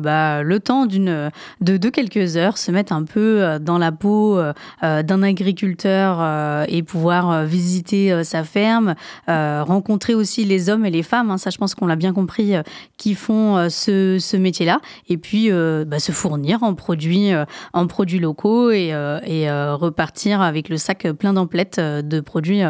bah, 0.00 0.42
le 0.42 0.60
temps 0.60 0.86
d'une 0.86 1.30
de, 1.60 1.88
quelques 1.90 2.36
heures, 2.36 2.56
se 2.56 2.70
mettre 2.70 2.92
un 2.92 3.04
peu 3.04 3.58
dans 3.60 3.76
la 3.76 3.92
peau 3.92 4.40
d'un 4.82 5.22
agriculteur 5.22 6.64
et 6.68 6.82
pouvoir 6.82 7.44
visiter 7.44 8.24
sa 8.24 8.44
ferme, 8.44 8.94
rencontrer 9.26 10.14
aussi 10.14 10.44
les 10.44 10.70
hommes 10.70 10.86
et 10.86 10.90
les 10.90 11.02
femmes, 11.02 11.30
hein, 11.30 11.38
ça 11.38 11.50
je 11.50 11.58
pense 11.58 11.74
qu'on 11.74 11.86
l'a 11.86 11.96
bien 11.96 12.12
compris, 12.12 12.54
qui 12.96 13.14
font 13.14 13.68
ce, 13.68 14.18
ce 14.18 14.36
métier-là, 14.36 14.80
et 15.08 15.18
puis 15.18 15.50
bah, 15.50 15.98
se 15.98 16.12
fournir 16.12 16.62
en 16.62 16.74
produits, 16.74 17.32
en 17.72 17.86
produits 17.86 18.20
locaux 18.20 18.70
et, 18.70 18.94
et 19.26 19.50
repartir 19.50 20.40
avec 20.40 20.68
le 20.68 20.76
sac 20.76 21.06
plein 21.18 21.32
d'emplettes 21.32 21.80
de 21.80 22.20
produits, 22.20 22.62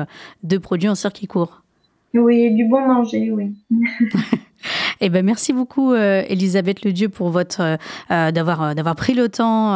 de 0.43 0.59
produits 0.59 0.89
en 0.89 0.95
circulation 0.95 1.12
qui 1.13 1.27
court. 1.27 1.63
Oui, 2.15 2.55
du 2.55 2.65
bon 2.67 2.81
manger, 2.81 3.31
oui. 3.31 3.55
Eh 5.01 5.09
ben 5.09 5.25
merci 5.25 5.53
beaucoup 5.53 5.93
euh, 5.93 6.23
Elisabeth 6.29 6.85
Ledieu 6.85 7.09
pour 7.09 7.31
votre 7.31 7.61
euh, 7.61 7.77
euh, 8.11 8.31
d'avoir 8.31 8.75
d'avoir 8.75 8.95
pris 8.95 9.15
le 9.15 9.29
temps 9.29 9.73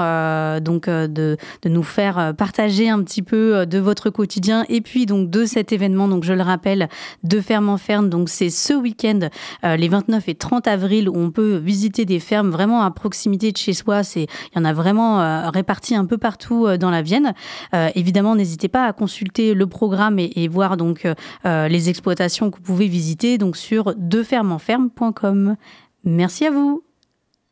donc 0.60 0.88
de, 0.88 1.36
de 1.62 1.68
nous 1.68 1.82
faire 1.82 2.34
partager 2.36 2.88
un 2.88 3.02
petit 3.02 3.22
peu 3.22 3.66
de 3.66 3.78
votre 3.78 4.10
quotidien 4.10 4.64
et 4.68 4.80
puis 4.80 5.06
donc 5.06 5.30
de 5.30 5.44
cet 5.44 5.72
événement. 5.72 6.08
Donc 6.08 6.24
je 6.24 6.32
le 6.32 6.42
rappelle 6.42 6.88
de 7.24 7.40
ferme 7.40 7.68
en 7.68 7.76
ferme. 7.76 8.08
Donc 8.08 8.28
c'est 8.28 8.50
ce 8.50 8.72
week-end 8.72 9.28
les 9.62 9.88
29 9.88 10.28
et 10.28 10.34
30 10.34 10.68
avril 10.68 11.08
où 11.08 11.16
on 11.16 11.30
peut 11.30 11.56
visiter 11.56 12.04
des 12.04 12.20
fermes 12.20 12.50
vraiment 12.50 12.82
à 12.82 12.90
proximité 12.90 13.52
de 13.52 13.56
chez 13.56 13.72
soi. 13.72 14.02
C'est 14.02 14.22
il 14.22 14.56
y 14.56 14.60
en 14.60 14.64
a 14.64 14.72
vraiment 14.72 15.50
répartis 15.50 15.94
un 15.94 16.06
peu 16.06 16.18
partout 16.18 16.66
dans 16.78 16.90
la 16.90 17.02
Vienne. 17.02 17.34
Évidemment 17.94 18.34
n'hésitez 18.36 18.68
pas 18.68 18.86
à 18.86 18.92
consulter 18.92 19.54
le 19.54 19.66
programme 19.66 20.18
et, 20.18 20.32
et 20.36 20.48
voir 20.48 20.76
donc 20.76 21.06
les 21.44 21.88
exploitations 21.88 22.50
que 22.50 22.56
vous 22.56 22.62
pouvez 22.62 22.88
visiter 22.88 23.38
donc 23.38 23.56
sur 23.56 23.94
Merci 26.04 26.46
à 26.46 26.50
vous. 26.50 26.82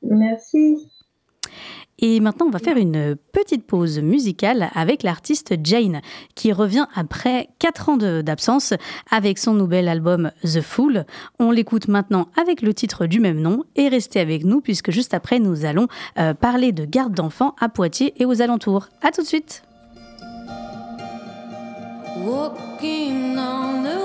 Merci. 0.02 0.88
Et 1.98 2.20
maintenant, 2.20 2.46
on 2.46 2.50
va 2.50 2.58
faire 2.58 2.76
une 2.76 3.16
petite 3.32 3.66
pause 3.66 4.00
musicale 4.00 4.68
avec 4.74 5.02
l'artiste 5.02 5.54
Jane, 5.62 6.00
qui 6.34 6.52
revient 6.52 6.86
après 6.94 7.48
4 7.60 7.88
ans 7.88 7.96
d'absence 7.96 8.74
avec 9.10 9.38
son 9.38 9.54
nouvel 9.54 9.88
album 9.88 10.30
The 10.42 10.60
Fool. 10.60 11.04
On 11.38 11.50
l'écoute 11.50 11.88
maintenant 11.88 12.28
avec 12.40 12.62
le 12.62 12.74
titre 12.74 13.06
du 13.06 13.20
même 13.20 13.40
nom 13.40 13.64
et 13.76 13.88
restez 13.88 14.20
avec 14.20 14.44
nous 14.44 14.60
puisque 14.60 14.90
juste 14.90 15.14
après, 15.14 15.38
nous 15.38 15.64
allons 15.64 15.86
euh, 16.18 16.34
parler 16.34 16.72
de 16.72 16.84
garde 16.84 17.14
d'enfants 17.14 17.54
à 17.60 17.68
Poitiers 17.68 18.12
et 18.20 18.26
aux 18.26 18.42
alentours. 18.42 18.88
A 19.02 19.10
tout 19.10 19.22
de 19.22 19.26
suite. 19.26 19.62
On 23.46 23.82
the 23.82 24.03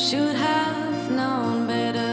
should 0.00 0.34
have 0.34 1.10
known 1.10 1.66
better. 1.66 2.09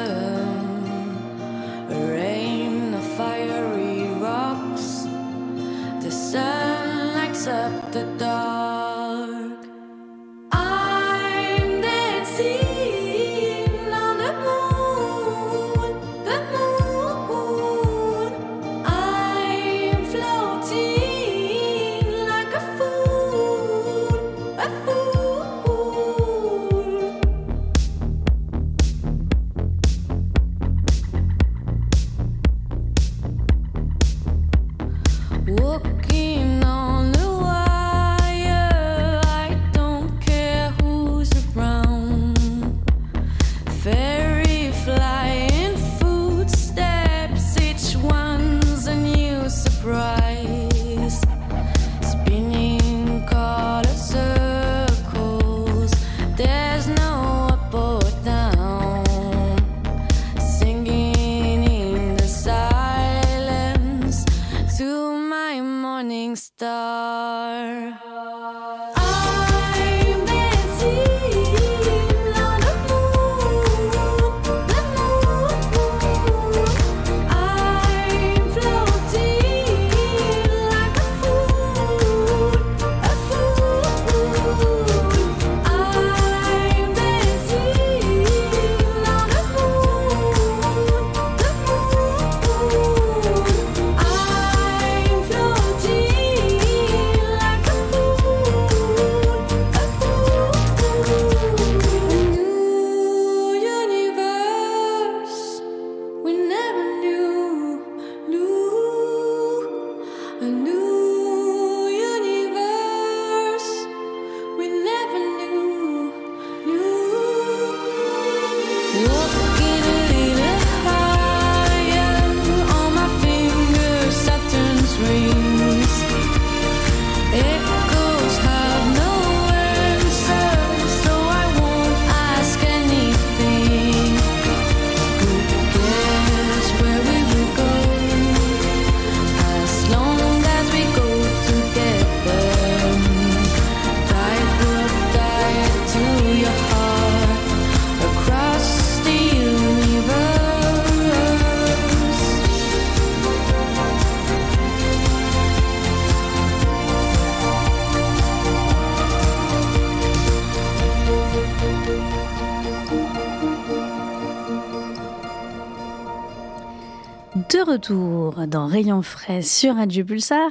De 167.50 167.60
retour 167.60 168.46
dans 168.46 168.68
Rayon 168.68 169.01
frais 169.01 169.42
sur 169.42 169.75
Radio 169.75 170.04
Pulsar 170.04 170.50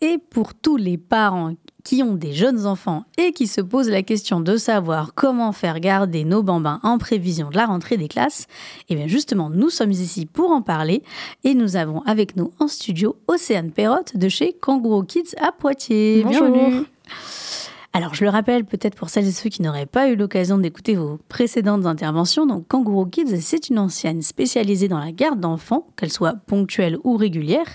et 0.00 0.18
pour 0.18 0.54
tous 0.54 0.76
les 0.76 0.98
parents 0.98 1.54
qui 1.84 2.02
ont 2.02 2.14
des 2.14 2.32
jeunes 2.32 2.66
enfants 2.66 3.04
et 3.16 3.30
qui 3.30 3.46
se 3.46 3.60
posent 3.60 3.88
la 3.88 4.02
question 4.02 4.40
de 4.40 4.56
savoir 4.56 5.14
comment 5.14 5.52
faire 5.52 5.78
garder 5.78 6.24
nos 6.24 6.42
bambins 6.42 6.80
en 6.82 6.98
prévision 6.98 7.48
de 7.50 7.56
la 7.56 7.66
rentrée 7.66 7.96
des 7.96 8.08
classes, 8.08 8.48
et 8.88 8.94
eh 8.94 8.94
bien 8.96 9.06
justement 9.06 9.50
nous 9.50 9.70
sommes 9.70 9.92
ici 9.92 10.26
pour 10.26 10.50
en 10.50 10.62
parler 10.62 11.04
et 11.44 11.54
nous 11.54 11.76
avons 11.76 12.02
avec 12.06 12.34
nous 12.34 12.50
en 12.58 12.66
studio 12.66 13.16
Océane 13.28 13.70
Perrotte 13.70 14.16
de 14.16 14.28
chez 14.28 14.52
Kangourou 14.52 15.04
Kids 15.04 15.36
à 15.40 15.52
Poitiers. 15.52 16.24
Bonjour. 16.24 16.50
Bienvenue. 16.50 16.86
Alors, 17.94 18.14
je 18.14 18.24
le 18.24 18.30
rappelle 18.30 18.64
peut-être 18.64 18.94
pour 18.94 19.10
celles 19.10 19.28
et 19.28 19.32
ceux 19.32 19.50
qui 19.50 19.60
n'auraient 19.60 19.84
pas 19.84 20.08
eu 20.08 20.16
l'occasion 20.16 20.56
d'écouter 20.56 20.94
vos 20.94 21.18
précédentes 21.28 21.84
interventions. 21.84 22.46
Donc, 22.46 22.66
Kangourou 22.68 23.04
Kids, 23.04 23.38
c'est 23.42 23.68
une 23.68 23.78
ancienne 23.78 24.22
spécialisée 24.22 24.88
dans 24.88 24.98
la 24.98 25.12
garde 25.12 25.40
d'enfants, 25.40 25.88
qu'elle 25.96 26.10
soit 26.10 26.36
ponctuelle 26.46 26.96
ou 27.04 27.18
régulière. 27.18 27.66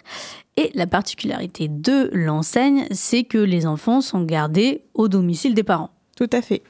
Et 0.56 0.72
la 0.74 0.88
particularité 0.88 1.68
de 1.68 2.10
l'enseigne, 2.14 2.88
c'est 2.90 3.26
que 3.26 3.38
les 3.38 3.68
enfants 3.68 4.02
sont 4.02 4.24
gardés 4.24 4.82
au 4.96 5.08
domicile 5.08 5.54
des 5.54 5.64
parents. 5.64 5.92
Tout 6.16 6.30
à 6.34 6.42
fait. 6.42 6.64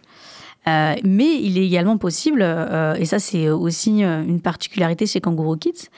Euh, 0.68 0.96
mais 1.04 1.42
il 1.42 1.58
est 1.58 1.66
également 1.66 1.98
possible, 1.98 2.42
euh, 2.42 2.96
et 2.96 3.06
ça 3.06 3.20
c'est 3.20 3.50
aussi 3.50 4.04
euh, 4.04 4.24
une 4.24 4.42
particularité 4.42 5.06
chez 5.06 5.22
Kangourou 5.22 5.56
Kids, 5.56 5.90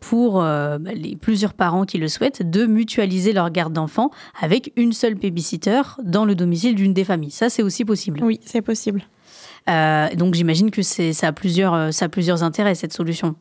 pour 0.00 0.42
les 0.42 1.16
plusieurs 1.16 1.54
parents 1.54 1.84
qui 1.84 1.98
le 1.98 2.08
souhaitent, 2.08 2.48
de 2.48 2.66
mutualiser 2.66 3.32
leur 3.32 3.50
garde 3.50 3.72
d'enfants 3.72 4.10
avec 4.40 4.72
une 4.76 4.92
seule 4.92 5.14
babysitter 5.14 5.82
dans 6.02 6.24
le 6.24 6.34
domicile 6.34 6.74
d'une 6.74 6.92
des 6.92 7.04
familles. 7.04 7.30
Ça 7.30 7.48
c'est 7.48 7.62
aussi 7.62 7.84
possible. 7.84 8.20
Oui, 8.22 8.40
c'est 8.44 8.62
possible. 8.62 9.02
donc 9.66 10.34
j'imagine 10.34 10.70
que 10.70 10.82
ça 10.82 11.28
a, 11.28 11.32
plusieurs, 11.32 11.92
ça 11.92 12.06
a 12.06 12.08
plusieurs 12.08 12.42
intérêts 12.42 12.74
cette 12.74 12.92
solution. 12.92 13.36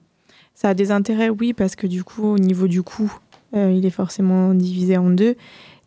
Ça 0.53 0.69
a 0.69 0.73
des 0.73 0.91
intérêts, 0.91 1.29
oui, 1.29 1.53
parce 1.53 1.75
que 1.75 1.87
du 1.87 2.03
coup, 2.03 2.25
au 2.25 2.37
niveau 2.37 2.67
du 2.67 2.83
coût, 2.83 3.11
il 3.53 3.85
est 3.85 3.91
forcément 3.91 4.53
divisé 4.53 4.97
en 4.97 5.09
deux. 5.09 5.35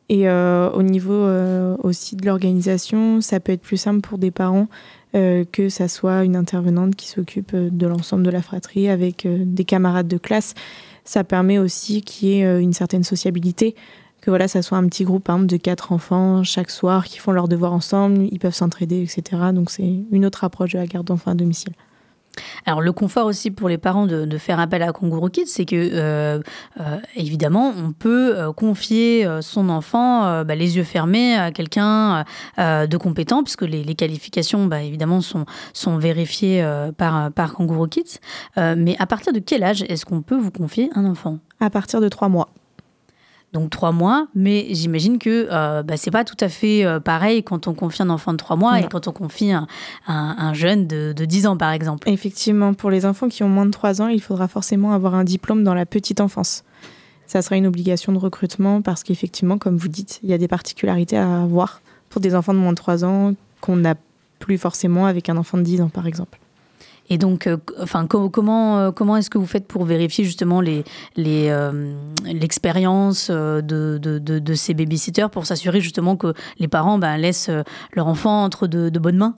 Et 0.08 0.28
euh, 0.28 0.70
au 0.70 0.82
niveau 0.82 1.12
euh, 1.12 1.76
aussi 1.82 2.16
de 2.16 2.26
l'organisation, 2.26 3.20
ça 3.20 3.40
peut 3.40 3.52
être 3.52 3.62
plus 3.62 3.76
simple 3.76 4.00
pour 4.00 4.18
des 4.18 4.30
parents 4.30 4.68
euh, 5.14 5.44
que 5.50 5.68
ça 5.68 5.88
soit 5.88 6.24
une 6.24 6.36
intervenante 6.36 6.94
qui 6.96 7.08
s'occupe 7.08 7.54
de 7.54 7.86
l'ensemble 7.86 8.22
de 8.22 8.30
la 8.30 8.42
fratrie 8.42 8.88
avec 8.88 9.26
des 9.26 9.64
camarades 9.64 10.08
de 10.08 10.18
classe. 10.18 10.54
Ça 11.04 11.24
permet 11.24 11.58
aussi 11.58 12.02
qu'il 12.02 12.28
y 12.28 12.32
ait 12.40 12.62
une 12.62 12.72
certaine 12.72 13.04
sociabilité, 13.04 13.74
que 14.20 14.30
voilà, 14.30 14.48
ça 14.48 14.62
soit 14.62 14.78
un 14.78 14.86
petit 14.88 15.04
groupe 15.04 15.30
de 15.46 15.56
quatre 15.56 15.92
enfants 15.92 16.42
chaque 16.42 16.70
soir 16.70 17.04
qui 17.04 17.18
font 17.18 17.32
leurs 17.32 17.48
devoirs 17.48 17.74
ensemble, 17.74 18.26
ils 18.30 18.38
peuvent 18.38 18.54
s'entraider, 18.54 19.02
etc. 19.02 19.42
Donc 19.54 19.70
c'est 19.70 20.02
une 20.10 20.24
autre 20.24 20.44
approche 20.44 20.72
de 20.72 20.78
la 20.78 20.86
garde 20.86 21.06
d'enfants 21.06 21.32
à 21.32 21.34
domicile. 21.34 21.74
Alors 22.66 22.80
le 22.80 22.92
confort 22.92 23.26
aussi 23.26 23.50
pour 23.50 23.68
les 23.68 23.78
parents 23.78 24.06
de, 24.06 24.38
faire 24.38 24.58
appel 24.58 24.82
à 24.82 24.92
Kangourou 24.92 25.28
Kids, 25.28 25.46
c'est 25.46 25.64
que 25.64 25.76
euh, 25.76 26.40
euh, 26.80 26.98
évidemment 27.14 27.72
on 27.76 27.92
peut 27.92 28.36
euh, 28.36 28.52
confier 28.52 29.26
son 29.40 29.68
enfant 29.68 30.44
bah, 30.44 30.54
les 30.54 30.76
yeux 30.76 30.84
fermés 30.84 31.36
à 31.36 31.50
quelqu'un 31.50 32.24
de 32.58 32.96
compétent, 32.96 33.42
puisque 33.42 33.62
les, 33.62 33.94
qualifications 33.94 34.66
bah, 34.66 34.82
évidemment 34.82 35.20
sont, 35.20 35.46
vérifiées 35.98 36.66
par, 36.96 37.30
par 37.32 37.56
Kids. 37.90 38.18
mais 38.56 38.96
à 38.98 39.06
partir 39.06 39.32
de 39.32 39.38
quel 39.38 39.62
âge 39.62 39.84
est-ce 39.88 40.04
qu'on 40.04 40.22
peut 40.22 40.36
vous 40.36 40.50
confier 40.50 40.90
un 40.94 41.04
enfant? 41.04 41.38
À 41.60 41.70
partir 41.70 42.00
de 42.00 42.08
trois 42.08 42.28
mois 42.28 42.48
donc 43.54 43.70
trois 43.70 43.92
mois, 43.92 44.26
mais 44.34 44.66
j'imagine 44.70 45.18
que 45.18 45.46
euh, 45.50 45.84
bah, 45.84 45.96
c'est 45.96 46.10
pas 46.10 46.24
tout 46.24 46.36
à 46.40 46.48
fait 46.48 46.84
euh, 46.84 46.98
pareil 46.98 47.44
quand 47.44 47.68
on 47.68 47.72
confie 47.72 48.02
un 48.02 48.10
enfant 48.10 48.32
de 48.32 48.36
trois 48.36 48.56
mois 48.56 48.80
et 48.80 48.88
quand 48.88 49.06
on 49.06 49.12
confie 49.12 49.52
un, 49.52 50.52
jeune 50.54 50.88
de, 50.88 51.12
de, 51.16 51.24
10 51.24 51.46
ans, 51.46 51.56
par 51.56 51.70
exemple. 51.70 52.08
Effectivement, 52.10 52.74
pour 52.74 52.90
les 52.90 53.06
enfants 53.06 53.28
qui 53.28 53.44
ont 53.44 53.48
moins 53.48 53.64
de 53.64 53.70
trois 53.70 54.02
ans, 54.02 54.08
il 54.08 54.20
faudra 54.20 54.48
forcément 54.48 54.92
avoir 54.92 55.14
un 55.14 55.22
diplôme 55.22 55.62
dans 55.62 55.72
la 55.72 55.86
petite 55.86 56.20
enfance. 56.20 56.64
Ça 57.28 57.42
sera 57.42 57.56
une 57.56 57.66
obligation 57.66 58.12
de 58.12 58.18
recrutement 58.18 58.82
parce 58.82 59.04
qu'effectivement, 59.04 59.56
comme 59.56 59.76
vous 59.76 59.88
dites, 59.88 60.18
il 60.24 60.30
y 60.30 60.32
a 60.32 60.38
des 60.38 60.48
particularités 60.48 61.16
à 61.16 61.42
avoir 61.42 61.80
pour 62.10 62.20
des 62.20 62.34
enfants 62.34 62.54
de 62.54 62.58
moins 62.58 62.72
de 62.72 62.76
trois 62.76 63.04
ans 63.04 63.34
qu'on 63.60 63.76
n'a 63.76 63.94
plus 64.40 64.58
forcément 64.58 65.06
avec 65.06 65.28
un 65.28 65.36
enfant 65.36 65.58
de 65.58 65.62
10 65.62 65.80
ans, 65.80 65.88
par 65.88 66.08
exemple. 66.08 66.38
Et 67.10 67.18
donc, 67.18 67.46
euh, 67.46 67.58
enfin, 67.82 68.06
comment, 68.06 68.78
euh, 68.78 68.90
comment 68.90 69.16
est-ce 69.16 69.30
que 69.30 69.38
vous 69.38 69.46
faites 69.46 69.66
pour 69.66 69.84
vérifier 69.84 70.24
justement 70.24 70.62
euh, 70.62 71.94
l'expérience 72.24 73.30
de, 73.30 73.98
de, 74.00 74.18
de, 74.18 74.54
ces 74.54 74.74
babysitters 74.74 75.28
pour 75.30 75.46
s'assurer 75.46 75.80
justement 75.80 76.16
que 76.16 76.32
les 76.58 76.68
parents 76.68 76.98
ben, 76.98 77.16
laissent 77.16 77.50
leur 77.92 78.06
enfant 78.06 78.44
entre 78.44 78.66
de, 78.66 78.88
de 78.88 78.98
bonnes 78.98 79.18
mains? 79.18 79.36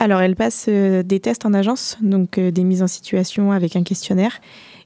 Alors, 0.00 0.20
elles 0.20 0.36
passent 0.36 0.68
des 0.68 1.20
tests 1.20 1.44
en 1.44 1.54
agence, 1.54 1.98
donc 2.00 2.38
des 2.38 2.64
mises 2.64 2.82
en 2.82 2.86
situation 2.86 3.52
avec 3.52 3.76
un 3.76 3.82
questionnaire. 3.82 4.40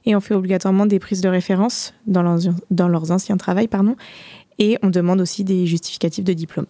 Et 0.05 0.15
on 0.15 0.19
fait 0.19 0.33
obligatoirement 0.33 0.85
des 0.85 0.99
prises 0.99 1.21
de 1.21 1.29
référence 1.29 1.93
dans 2.07 2.21
leurs 2.23 3.11
anciens 3.11 3.37
travails. 3.37 3.69
Pardon, 3.69 3.95
et 4.59 4.77
on 4.81 4.89
demande 4.89 5.21
aussi 5.21 5.43
des 5.43 5.65
justificatifs 5.65 6.25
de 6.25 6.33
diplôme, 6.33 6.65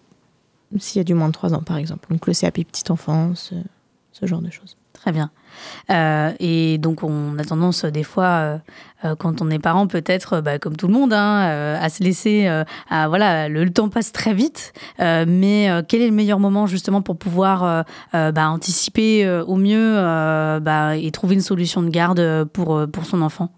s'il 0.78 0.98
y 0.98 1.00
a 1.00 1.04
du 1.04 1.14
moins 1.14 1.28
de 1.28 1.32
3 1.32 1.54
ans 1.54 1.62
par 1.62 1.76
exemple. 1.76 2.08
Donc 2.10 2.26
le 2.26 2.32
CAP 2.32 2.54
petite 2.64 2.90
enfance, 2.90 3.52
ce 4.12 4.26
genre 4.26 4.40
de 4.40 4.50
choses. 4.50 4.76
Très 5.04 5.12
bien. 5.12 5.30
Euh, 5.90 6.32
et 6.40 6.78
donc, 6.78 7.02
on 7.02 7.38
a 7.38 7.44
tendance, 7.44 7.84
des 7.84 8.04
fois, 8.04 8.24
euh, 8.24 8.58
euh, 9.04 9.14
quand 9.16 9.42
on 9.42 9.50
est 9.50 9.58
parent, 9.58 9.86
peut-être, 9.86 10.40
bah, 10.40 10.58
comme 10.58 10.78
tout 10.78 10.86
le 10.86 10.94
monde, 10.94 11.12
hein, 11.12 11.76
à 11.78 11.90
se 11.90 12.02
laisser. 12.02 12.46
à, 12.88 13.08
voilà, 13.08 13.50
le, 13.50 13.68
temps 13.68 13.90
passe 13.90 14.12
très 14.12 14.32
vite. 14.32 14.72
mais 14.98 15.68
quel 15.88 16.00
est 16.00 16.08
le 16.08 16.14
meilleur 16.14 16.40
moment, 16.40 16.66
justement, 16.66 17.02
pour 17.02 17.18
pouvoir 17.18 17.84
bah, 18.14 18.48
anticiper 18.48 19.28
au 19.46 19.56
mieux 19.56 19.94
bah, 20.62 20.96
et 20.96 21.10
trouver 21.10 21.34
une 21.34 21.42
solution 21.42 21.82
de 21.82 21.90
garde 21.90 22.44
pour, 22.44 22.86
pour 22.90 23.04
son 23.04 23.20
enfant? 23.20 23.50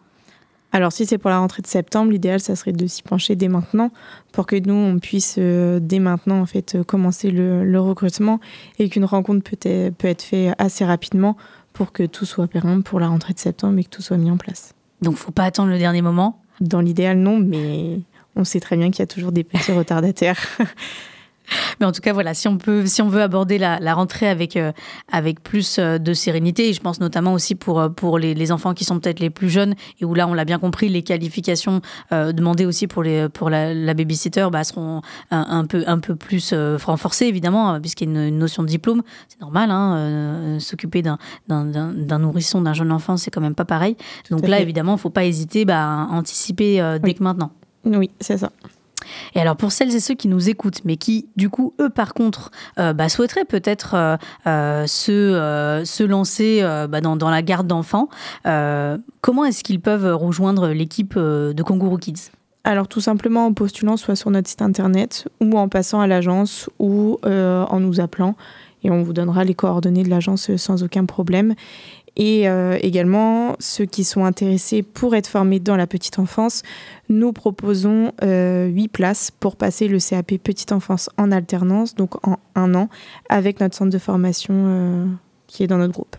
Alors 0.72 0.92
si 0.92 1.06
c'est 1.06 1.18
pour 1.18 1.30
la 1.30 1.38
rentrée 1.38 1.62
de 1.62 1.66
septembre, 1.66 2.10
l'idéal 2.10 2.40
ça 2.40 2.54
serait 2.56 2.72
de 2.72 2.86
s'y 2.86 3.02
pencher 3.02 3.34
dès 3.36 3.48
maintenant 3.48 3.90
pour 4.32 4.46
que 4.46 4.56
nous 4.56 4.74
on 4.74 4.98
puisse 4.98 5.38
dès 5.38 5.98
maintenant 5.98 6.40
en 6.40 6.46
fait 6.46 6.82
commencer 6.86 7.30
le, 7.30 7.64
le 7.64 7.80
recrutement 7.80 8.40
et 8.78 8.88
qu'une 8.88 9.04
rencontre 9.04 9.42
peut 9.42 9.56
être, 9.62 9.94
peut 9.96 10.08
être 10.08 10.22
faite 10.22 10.54
assez 10.58 10.84
rapidement 10.84 11.36
pour 11.76 11.92
que 11.92 12.04
tout 12.04 12.24
soit 12.24 12.46
pérenne 12.46 12.82
pour 12.82 13.00
la 13.00 13.08
rentrée 13.08 13.34
de 13.34 13.38
septembre 13.38 13.78
et 13.78 13.84
que 13.84 13.90
tout 13.90 14.00
soit 14.00 14.16
mis 14.16 14.30
en 14.30 14.38
place. 14.38 14.74
Donc, 15.02 15.16
faut 15.16 15.30
pas 15.30 15.44
attendre 15.44 15.70
le 15.70 15.78
dernier 15.78 16.00
moment? 16.00 16.40
Dans 16.60 16.80
l'idéal, 16.80 17.18
non, 17.18 17.38
mais 17.38 18.00
on 18.34 18.44
sait 18.44 18.60
très 18.60 18.78
bien 18.78 18.90
qu'il 18.90 19.00
y 19.00 19.02
a 19.02 19.06
toujours 19.06 19.30
des 19.30 19.44
petits 19.44 19.72
retardataires. 19.78 20.40
Mais 21.80 21.86
en 21.86 21.92
tout 21.92 22.00
cas, 22.00 22.12
voilà, 22.12 22.34
si 22.34 22.48
on 22.48 22.58
peut, 22.58 22.86
si 22.86 23.02
on 23.02 23.08
veut 23.08 23.22
aborder 23.22 23.58
la, 23.58 23.94
rentrée 23.94 24.28
avec 24.28 24.56
euh, 24.56 24.72
avec 25.10 25.42
plus 25.42 25.78
euh, 25.78 25.98
de 25.98 26.12
sérénité, 26.12 26.68
et 26.68 26.72
je 26.72 26.80
pense 26.80 27.00
notamment 27.00 27.32
aussi 27.32 27.54
pour 27.54 27.80
euh, 27.80 27.88
pour 27.88 28.18
les, 28.18 28.52
enfants 28.52 28.74
qui 28.74 28.84
sont 28.84 29.00
peut-être 29.00 29.18
les 29.18 29.30
plus 29.30 29.50
jeunes 29.50 29.74
et 30.00 30.04
où 30.04 30.14
là, 30.14 30.28
on 30.28 30.34
l'a 30.34 30.44
bien 30.44 30.60
compris, 30.60 30.88
les 30.88 31.02
qualifications 31.02 31.80
demandées 32.12 32.64
aussi 32.64 32.86
pour 32.86 33.02
les 33.02 33.28
pour 33.28 33.50
la, 33.50 33.74
babysitter 33.94 34.46
bah, 34.52 34.62
seront 34.62 35.00
un, 35.32 35.64
peu 35.64 35.82
un 35.88 35.98
peu 35.98 36.14
plus 36.14 36.54
renforcées 36.84 37.26
évidemment, 37.26 37.80
puisqu'il 37.80 38.08
y 38.08 38.16
a 38.16 38.26
une, 38.28 38.38
notion 38.38 38.62
de 38.62 38.68
diplôme. 38.68 39.02
C'est 39.28 39.40
normal, 39.40 39.70
hein, 39.72 40.58
s'occuper 40.60 41.02
d'un 41.02 41.18
d'un 41.48 42.18
nourrisson, 42.18 42.60
d'un 42.60 42.74
jeune 42.74 42.92
enfant, 42.92 43.16
c'est 43.16 43.32
quand 43.32 43.40
même 43.40 43.56
pas 43.56 43.64
pareil. 43.64 43.96
Donc 44.30 44.46
là, 44.46 44.60
évidemment, 44.60 44.94
il 44.94 45.00
faut 45.00 45.10
pas 45.10 45.24
hésiter 45.24 45.64
bah, 45.64 45.82
à 45.82 46.06
anticiper 46.10 46.98
dès 47.02 47.14
que 47.14 47.24
maintenant. 47.24 47.50
Oui, 47.84 48.10
c'est 48.20 48.38
ça. 48.38 48.50
Et 49.34 49.40
alors 49.40 49.56
pour 49.56 49.72
celles 49.72 49.94
et 49.94 50.00
ceux 50.00 50.14
qui 50.14 50.28
nous 50.28 50.48
écoutent, 50.48 50.84
mais 50.84 50.96
qui 50.96 51.28
du 51.36 51.50
coup, 51.50 51.74
eux 51.80 51.90
par 51.90 52.14
contre, 52.14 52.50
euh, 52.78 52.92
bah, 52.92 53.08
souhaiteraient 53.08 53.44
peut-être 53.44 53.94
euh, 53.94 54.16
euh, 54.46 54.86
se, 54.86 56.02
lancer 56.04 56.62
bah, 56.88 57.00
dans, 57.00 57.16
dans, 57.16 57.30
la 57.30 57.42
garde 57.42 57.66
d'enfants, 57.66 58.08
comment 58.44 59.44
est-ce 59.44 59.64
qu'ils 59.64 59.80
peuvent 59.80 60.14
rejoindre 60.14 60.68
l'équipe 60.68 61.18
de 61.18 61.62
Kangourou 61.62 61.98
Kids? 61.98 62.30
Alors 62.64 62.88
tout 62.88 63.00
simplement 63.00 63.46
en 63.46 63.52
postulant 63.52 63.96
soit 63.96 64.16
sur 64.16 64.30
notre 64.30 64.48
site 64.48 64.62
internet 64.62 65.28
ou 65.40 65.56
en 65.56 65.68
passant 65.68 66.00
à 66.00 66.06
l'agence 66.06 66.68
ou 66.78 67.18
en 67.24 67.80
nous 67.80 68.00
appelant 68.00 68.34
et 68.86 68.90
on 68.90 69.02
vous 69.02 69.12
donnera 69.12 69.44
les 69.44 69.54
coordonnées 69.54 70.04
de 70.04 70.10
l'agence 70.10 70.54
sans 70.56 70.82
aucun 70.82 71.06
problème. 71.06 71.54
Et 72.16 72.48
euh, 72.48 72.78
également, 72.80 73.56
ceux 73.60 73.84
qui 73.84 74.02
sont 74.02 74.24
intéressés 74.24 74.82
pour 74.82 75.14
être 75.14 75.26
formés 75.26 75.60
dans 75.60 75.76
la 75.76 75.86
petite 75.86 76.18
enfance, 76.18 76.62
nous 77.10 77.32
proposons 77.32 78.12
euh, 78.22 78.66
8 78.68 78.88
places 78.88 79.30
pour 79.30 79.56
passer 79.56 79.86
le 79.86 79.98
CAP 79.98 80.38
petite 80.38 80.72
enfance 80.72 81.10
en 81.18 81.30
alternance, 81.30 81.94
donc 81.94 82.26
en 82.26 82.38
un 82.54 82.74
an, 82.74 82.88
avec 83.28 83.60
notre 83.60 83.76
centre 83.76 83.90
de 83.90 83.98
formation 83.98 84.54
euh, 84.56 85.06
qui 85.46 85.62
est 85.62 85.66
dans 85.66 85.76
notre 85.76 85.92
groupe. 85.92 86.16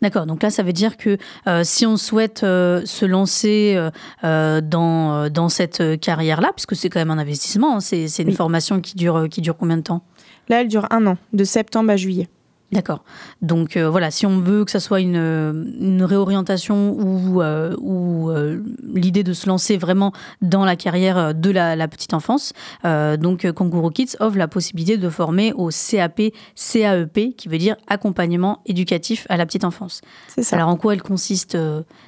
D'accord, 0.00 0.26
donc 0.26 0.42
là 0.42 0.50
ça 0.50 0.62
veut 0.62 0.72
dire 0.72 0.96
que 0.96 1.16
euh, 1.46 1.62
si 1.64 1.86
on 1.86 1.96
souhaite 1.96 2.40
se 2.40 3.04
lancer 3.06 3.78
dans, 4.22 5.30
dans 5.30 5.48
cette 5.48 6.00
carrière-là, 6.00 6.52
puisque 6.54 6.76
c'est 6.76 6.90
quand 6.90 7.00
même 7.00 7.10
un 7.10 7.18
investissement, 7.18 7.76
hein, 7.76 7.80
c'est 7.80 8.18
une 8.18 8.32
formation 8.32 8.80
qui 8.80 8.96
dure, 8.96 9.28
qui 9.30 9.40
dure 9.40 9.56
combien 9.56 9.76
de 9.76 9.82
temps? 9.82 10.02
Là, 10.48 10.60
elle 10.60 10.68
dure 10.68 10.86
un 10.90 11.06
an, 11.06 11.16
de 11.32 11.44
septembre 11.44 11.90
à 11.90 11.96
juillet. 11.96 12.28
D'accord. 12.74 13.04
Donc 13.40 13.76
euh, 13.76 13.88
voilà, 13.88 14.10
si 14.10 14.26
on 14.26 14.40
veut 14.40 14.64
que 14.64 14.70
ça 14.72 14.80
soit 14.80 15.00
une, 15.00 16.02
réorientation 16.02 16.90
ou, 16.98 17.40
euh, 17.40 17.76
ou 17.78 18.30
euh, 18.30 18.60
l'idée 18.92 19.22
de 19.22 19.32
se 19.32 19.48
lancer 19.48 19.76
vraiment 19.76 20.12
dans 20.42 20.64
la 20.64 20.74
carrière 20.74 21.34
de 21.34 21.50
la, 21.50 21.86
petite 21.86 22.14
enfance, 22.14 22.52
donc 22.82 23.50
Kangourou 23.52 23.90
Kids 23.90 24.16
offre 24.18 24.36
la 24.36 24.48
possibilité 24.48 24.96
de 24.96 25.08
former 25.08 25.52
au 25.52 25.70
CAP, 25.70 26.22
CAEP, 26.56 27.36
qui 27.36 27.48
veut 27.48 27.58
dire 27.58 27.76
accompagnement 27.86 28.60
éducatif 28.66 29.26
à 29.28 29.36
la 29.36 29.46
petite 29.46 29.64
enfance. 29.64 30.00
C'est 30.28 30.42
ça. 30.42 30.56
Alors 30.56 30.68
en 30.68 30.76
quoi 30.76 30.94
elle 30.94 31.02
consiste 31.02 31.56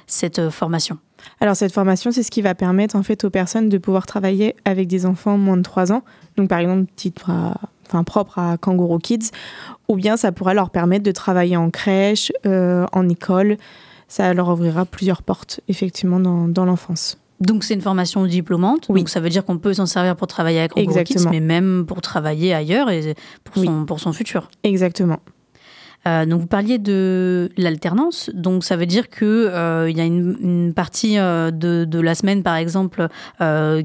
cette 0.07 0.49
formation? 0.49 0.97
Alors 1.39 1.55
cette 1.55 1.71
formation, 1.71 2.11
c'est 2.11 2.23
ce 2.23 2.31
qui 2.31 2.41
va 2.41 2.55
permettre 2.55 2.95
en 2.95 3.03
fait 3.03 3.23
aux 3.23 3.29
personnes 3.29 3.69
de 3.69 3.77
pouvoir 3.77 4.05
travailler 4.05 4.55
avec 4.65 4.87
des 4.87 5.05
enfants 5.05 5.37
moins 5.37 5.57
de 5.57 5.61
3 5.61 5.93
ans. 5.93 6.03
Donc 6.35 6.49
par 6.49 6.59
exemple, 6.59 6.91
titre 6.95 7.31
enfin, 7.87 8.03
propre 8.03 8.39
à 8.39 8.57
Kangaroo 8.57 8.99
Kids, 8.99 9.31
ou 9.87 9.95
bien 9.95 10.17
ça 10.17 10.31
pourra 10.31 10.53
leur 10.53 10.69
permettre 10.69 11.03
de 11.03 11.11
travailler 11.11 11.57
en 11.57 11.69
crèche, 11.69 12.31
euh, 12.45 12.85
en 12.91 13.07
école. 13.09 13.57
Ça 14.07 14.33
leur 14.33 14.49
ouvrira 14.49 14.85
plusieurs 14.85 15.21
portes 15.21 15.59
effectivement 15.67 16.19
dans, 16.19 16.47
dans 16.47 16.65
l'enfance. 16.65 17.17
Donc 17.39 17.63
c'est 17.63 17.75
une 17.75 17.81
formation 17.81 18.25
diplômante, 18.25 18.87
oui. 18.89 19.01
donc 19.01 19.09
ça 19.09 19.19
veut 19.19 19.29
dire 19.29 19.45
qu'on 19.45 19.59
peut 19.59 19.73
s'en 19.73 19.85
servir 19.85 20.15
pour 20.15 20.27
travailler 20.27 20.59
avec 20.59 20.71
Kangaroo 20.71 21.03
Kids, 21.03 21.27
mais 21.29 21.39
même 21.39 21.85
pour 21.87 22.01
travailler 22.01 22.53
ailleurs 22.53 22.89
et 22.89 23.15
pour 23.43 23.63
son, 23.63 23.85
pour 23.85 23.99
son 23.99 24.11
futur. 24.11 24.49
Exactement. 24.63 25.19
Euh, 26.07 26.25
donc 26.25 26.41
vous 26.41 26.47
parliez 26.47 26.77
de 26.77 27.49
l'alternance, 27.57 28.29
donc 28.33 28.63
ça 28.63 28.77
veut 28.77 28.85
dire 28.85 29.09
que 29.09 29.25
euh, 29.25 29.89
il 29.89 29.97
y 29.97 30.01
a 30.01 30.05
une, 30.05 30.73
partie 30.73 31.17
euh, 31.17 31.51
de, 31.51 31.99
la 31.99 32.15
semaine, 32.15 32.43
par 32.43 32.55
exemple, 32.55 33.07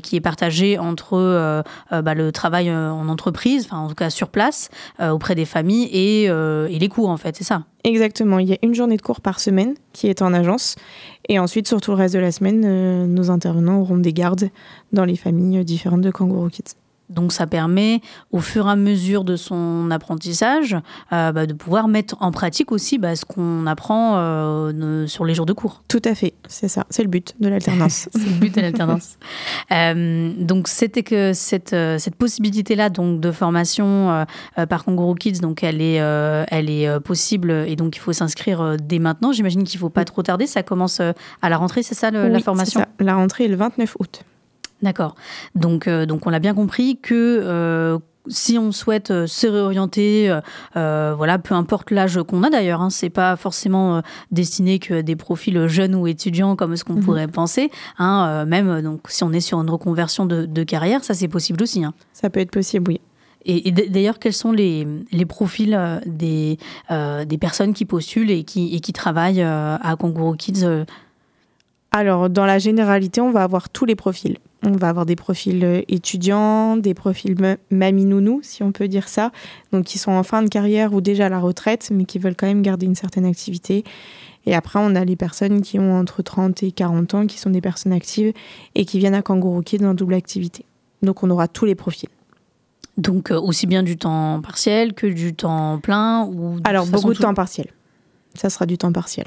qui 0.03 0.17
est 0.17 0.21
partagée 0.21 0.79
entre 0.79 1.65
bah, 1.91 2.15
le 2.15 2.31
travail 2.31 2.71
en 2.71 3.09
entreprise, 3.09 3.67
enfin 3.67 3.79
en 3.79 3.89
tout 3.89 3.95
cas 3.95 4.11
sur 4.11 4.29
place, 4.29 4.69
auprès 5.01 5.35
des 5.35 5.45
familles 5.45 5.89
et, 5.93 6.25
et 6.25 6.79
les 6.79 6.89
cours 6.89 7.09
en 7.09 7.17
fait, 7.17 7.37
c'est 7.37 7.45
ça? 7.45 7.65
Exactement, 7.85 8.39
il 8.39 8.49
y 8.49 8.53
a 8.53 8.59
une 8.63 8.75
journée 8.75 8.97
de 8.97 9.03
cours 9.03 9.21
par 9.21 9.41
semaine 9.41 9.75
qui 9.93 10.07
est 10.07 10.23
en 10.23 10.33
agence 10.35 10.77
et 11.29 11.39
ensuite 11.39 11.67
sur 11.67 11.81
tout 11.81 11.91
le 11.91 11.97
reste 11.97 12.15
de 12.15 12.21
la 12.21 12.31
semaine, 12.31 13.07
nos 13.13 13.31
intervenants 13.31 13.81
auront 13.81 13.99
des 13.99 14.13
gardes 14.13 14.51
dans 14.93 15.05
les 15.05 15.17
familles 15.17 15.65
différentes 15.65 16.03
de 16.03 16.11
Kangaroo 16.11 16.49
Kids. 16.49 16.75
Donc 17.13 17.33
ça 17.33 17.47
permet, 17.47 18.01
au 18.31 18.41
fur 18.41 18.67
et 18.67 18.71
à 18.71 18.77
mesure 18.77 19.25
de 19.25 19.37
son 19.37 19.91
apprentissage, 19.91 20.77
euh, 21.13 21.33
bah, 21.33 21.47
de 21.47 21.53
pouvoir 21.53 21.89
mettre 21.89 22.17
en 22.21 22.31
pratique 22.31 22.73
aussi 22.73 22.99
bah, 22.99 23.15
ce 23.17 23.25
qu'on 23.25 23.67
apprend 23.67 24.15
euh, 24.17 25.07
sur 25.07 25.25
les 25.25 25.35
jours 25.35 25.47
de 25.47 25.53
cours. 25.53 25.83
Tout 25.89 26.03
à 26.05 26.15
fait, 26.15 26.35
c'est 26.49 26.69
ça, 26.69 26.87
c'est 26.91 27.03
le 27.03 27.09
but 27.09 27.35
de 27.41 27.49
l'alternance. 27.49 28.09
c'est 28.13 28.25
le 28.25 28.39
but 28.39 28.55
de 28.55 28.61
l'alternance. 28.61 29.19
euh, 29.73 30.33
donc 30.39 30.69
c'était 30.69 31.03
que 31.03 31.33
cette, 31.33 31.77
cette 31.99 32.17
possibilité-là 32.17 32.89
donc 32.91 33.21
de 33.21 33.31
formation 33.31 34.27
par 34.69 34.85
Kangaroo 34.85 35.15
Kids, 35.15 35.41
donc 35.41 35.63
elle 35.63 35.81
est, 35.81 35.97
elle 35.97 36.71
est 36.71 37.01
possible 37.01 37.51
et 37.51 37.77
donc 37.77 37.97
il 37.97 38.01
faut 38.01 38.13
s'inscrire 38.13 38.77
dès 38.81 38.99
maintenant. 38.99 39.33
J'imagine 39.33 39.65
qu'il 39.65 39.79
ne 39.79 39.81
faut 39.81 39.91
pas 39.91 40.05
trop 40.05 40.23
tarder. 40.23 40.47
Ça 40.47 40.63
commence 40.63 41.01
à 41.01 41.49
la 41.49 41.57
rentrée, 41.57 41.83
c'est 41.83 41.95
ça 41.95 42.11
la 42.11 42.41
formation? 42.41 42.81
ça. 42.81 42.89
La 43.01 43.15
rentrée 43.15 43.45
est 43.45 43.49
le 43.49 43.57
29 43.57 43.97
août. 44.01 44.25
D'accord. 44.83 45.15
Donc, 45.55 45.87
euh, 45.87 46.07
donc 46.07 46.27
on 46.27 46.31
l'a 46.31 46.41
bien 46.41 46.55
compris 46.55 46.99
que 47.01 47.15
euh, 47.15 47.99
si 48.27 48.59
on 48.59 48.73
souhaite 48.73 49.11
euh, 49.11 49.27
se 49.27 49.47
réorienter, 49.47 50.37
voilà, 50.75 51.39
peu 51.39 51.55
importe 51.55 51.91
l'âge 51.91 52.21
qu'on 52.23 52.43
a 52.43 52.51
d'ailleurs, 52.51 52.83
hein, 52.83 52.91
c'est 52.91 53.11
pas 53.11 53.37
forcément 53.37 54.03
destiné 54.31 54.79
que 54.79 55.01
des 55.01 55.17
profils 55.17 55.67
jeunes 55.69 55.95
ou 55.95 56.07
étudiants 56.07 56.57
comme 56.57 56.77
ce 56.77 56.85
qu'on 56.85 56.95
mhm. 56.95 57.05
pourrait 57.05 57.29
penser. 57.29 57.71
Hein, 57.99 58.45
même 58.47 58.83
donc 58.83 59.03
si 59.09 59.23
on 59.23 59.33
est 59.33 59.41
sur 59.41 59.61
une 59.61 59.71
reconversion 59.71 60.27
de, 60.27 60.65
carrière, 60.65 61.05
ça 61.05 61.15
c'est 61.15 61.29
possible 61.29 61.63
aussi. 61.63 61.85
Hein. 61.85 61.95
Ça 62.13 62.31
peut 62.31 62.41
être 62.41 62.51
possible, 62.51 62.91
oui. 62.91 63.01
Et, 63.45 63.73
d'ailleurs, 63.73 64.21
quels 64.21 64.33
sont 64.33 64.53
les, 64.53 64.87
les 65.11 65.27
profils 65.27 65.77
des, 66.07 66.59
des 66.89 67.39
personnes 67.39 67.73
qui 67.73 67.85
postulent 67.85 68.31
et 68.31 68.45
qui, 68.45 68.73
et 68.77 68.79
qui 68.79 68.93
travaillent 68.93 69.43
à 69.43 69.97
Kangaroo 69.99 70.35
Kids 70.35 70.65
Alors, 71.91 72.31
dans 72.31 72.47
la 72.47 72.61
généralité, 72.61 73.21
on 73.21 73.33
va 73.33 73.43
avoir 73.43 73.69
tous 73.69 73.85
les 73.85 73.97
profils. 73.97 74.39
On 74.65 74.73
va 74.73 74.89
avoir 74.89 75.07
des 75.07 75.17
profils 75.17 75.65
euh, 75.65 75.83
étudiants, 75.89 76.77
des 76.77 76.95
profils 76.95 77.37
mamie-nounou, 77.71 78.41
si 78.43 78.63
on 78.63 78.71
peut 78.71 78.87
dire 78.87 79.09
ça, 79.09 79.33
donc 79.73 79.85
qui 79.85 79.99
sont 79.99 80.13
en 80.13 80.23
fin 80.23 80.43
de 80.43 80.49
carrière 80.49 80.93
ou 80.95 81.01
déjà 81.01 81.27
à 81.27 81.29
la 81.29 81.41
retraite, 81.41 81.91
mais 81.93 82.05
qui 82.05 82.19
veulent 82.19 82.37
quand 82.37 82.47
même 82.47 82.63
garder 82.63 82.87
une 82.87 82.95
certaine 82.95 83.25
activité. 83.25 83.83
Et 84.47 84.55
après, 84.55 84.79
on 84.81 84.95
a 84.95 85.05
les 85.05 85.17
personnes 85.17 85.63
qui 85.63 85.79
ont 85.79 85.99
entre 85.99 86.23
30 86.23 86.63
et 86.63 86.73
40 86.73 87.15
ans, 87.15 87.27
qui 87.27 87.39
sont 87.39 87.51
des 87.51 87.61
personnes 87.61 87.93
actives 87.93 88.33
et 88.75 88.85
qui 88.85 88.99
viennent 88.99 89.15
à 89.15 89.23
Kangaroo 89.23 89.63
Kids 89.63 89.85
en 89.85 89.95
double 89.95 90.15
activité. 90.15 90.65
Donc 91.03 91.23
on 91.23 91.31
aura 91.31 91.49
tous 91.49 91.65
les 91.65 91.75
profils. 91.75 92.09
Donc 92.99 93.31
euh, 93.31 93.41
aussi 93.41 93.67
bien 93.67 93.83
du 93.83 93.97
temps 93.97 94.41
partiel 94.43 94.95
que 94.95 95.07
du 95.07 95.35
temps 95.35 95.79
plein 95.79 96.25
ou 96.25 96.59
Alors 96.65 96.87
beaucoup 96.87 97.15
de 97.15 97.19
temps 97.19 97.35
partiel. 97.35 97.69
Ça 98.35 98.51
sera 98.51 98.67
du 98.67 98.79
temps 98.79 98.93
partiel. 98.93 99.27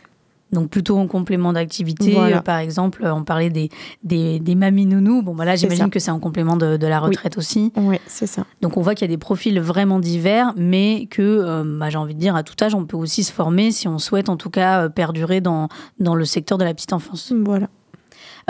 Donc 0.56 0.70
plutôt 0.70 0.98
en 0.98 1.08
complément 1.08 1.54
d'activité, 1.54 2.18
euh, 2.18 2.42
par 2.42 2.58
exemple, 2.58 3.06
on 3.06 3.24
parlait 3.24 3.50
des, 3.50 3.70
des, 4.04 4.40
des 4.40 4.56
mamies 4.56 4.86
nounous. 4.86 5.22
Bon, 5.22 5.36
voilà, 5.36 5.56
j'imagine 5.56 5.90
que 5.90 6.00
c'est 6.00 6.12
en 6.12 6.20
complément 6.20 6.58
de, 6.58 6.86
la 6.86 7.00
retraite 7.00 7.38
aussi. 7.38 7.72
Oui, 7.78 8.00
c'est 8.08 8.28
ça. 8.28 8.46
Donc 8.62 8.78
on 8.78 8.82
voit 8.82 8.96
qu'il 8.96 9.08
y 9.08 9.12
a 9.12 9.14
des 9.14 9.20
profils 9.20 9.60
vraiment 9.60 10.00
divers, 10.00 10.54
mais 10.56 11.08
que, 11.12 11.22
euh, 11.22 11.64
bah, 11.80 11.90
j'ai 11.90 11.98
envie 11.98 12.16
de 12.16 12.20
dire, 12.20 12.36
à 12.36 12.44
tout 12.44 12.56
âge, 12.64 12.74
on 12.74 12.86
peut 12.86 12.98
aussi 12.98 13.24
se 13.24 13.32
former 13.32 13.72
si 13.72 13.88
on 13.88 14.00
souhaite 14.00 14.30
en 14.30 14.38
tout 14.38 14.50
cas 14.50 14.86
euh, 14.86 14.90
perdurer 14.90 15.42
dans, 15.42 15.68
dans 16.00 16.16
le 16.16 16.26
secteur 16.26 16.58
de 16.58 16.64
la 16.64 16.74
petite 16.74 16.94
enfance. 16.94 17.34
Voilà. 17.46 17.68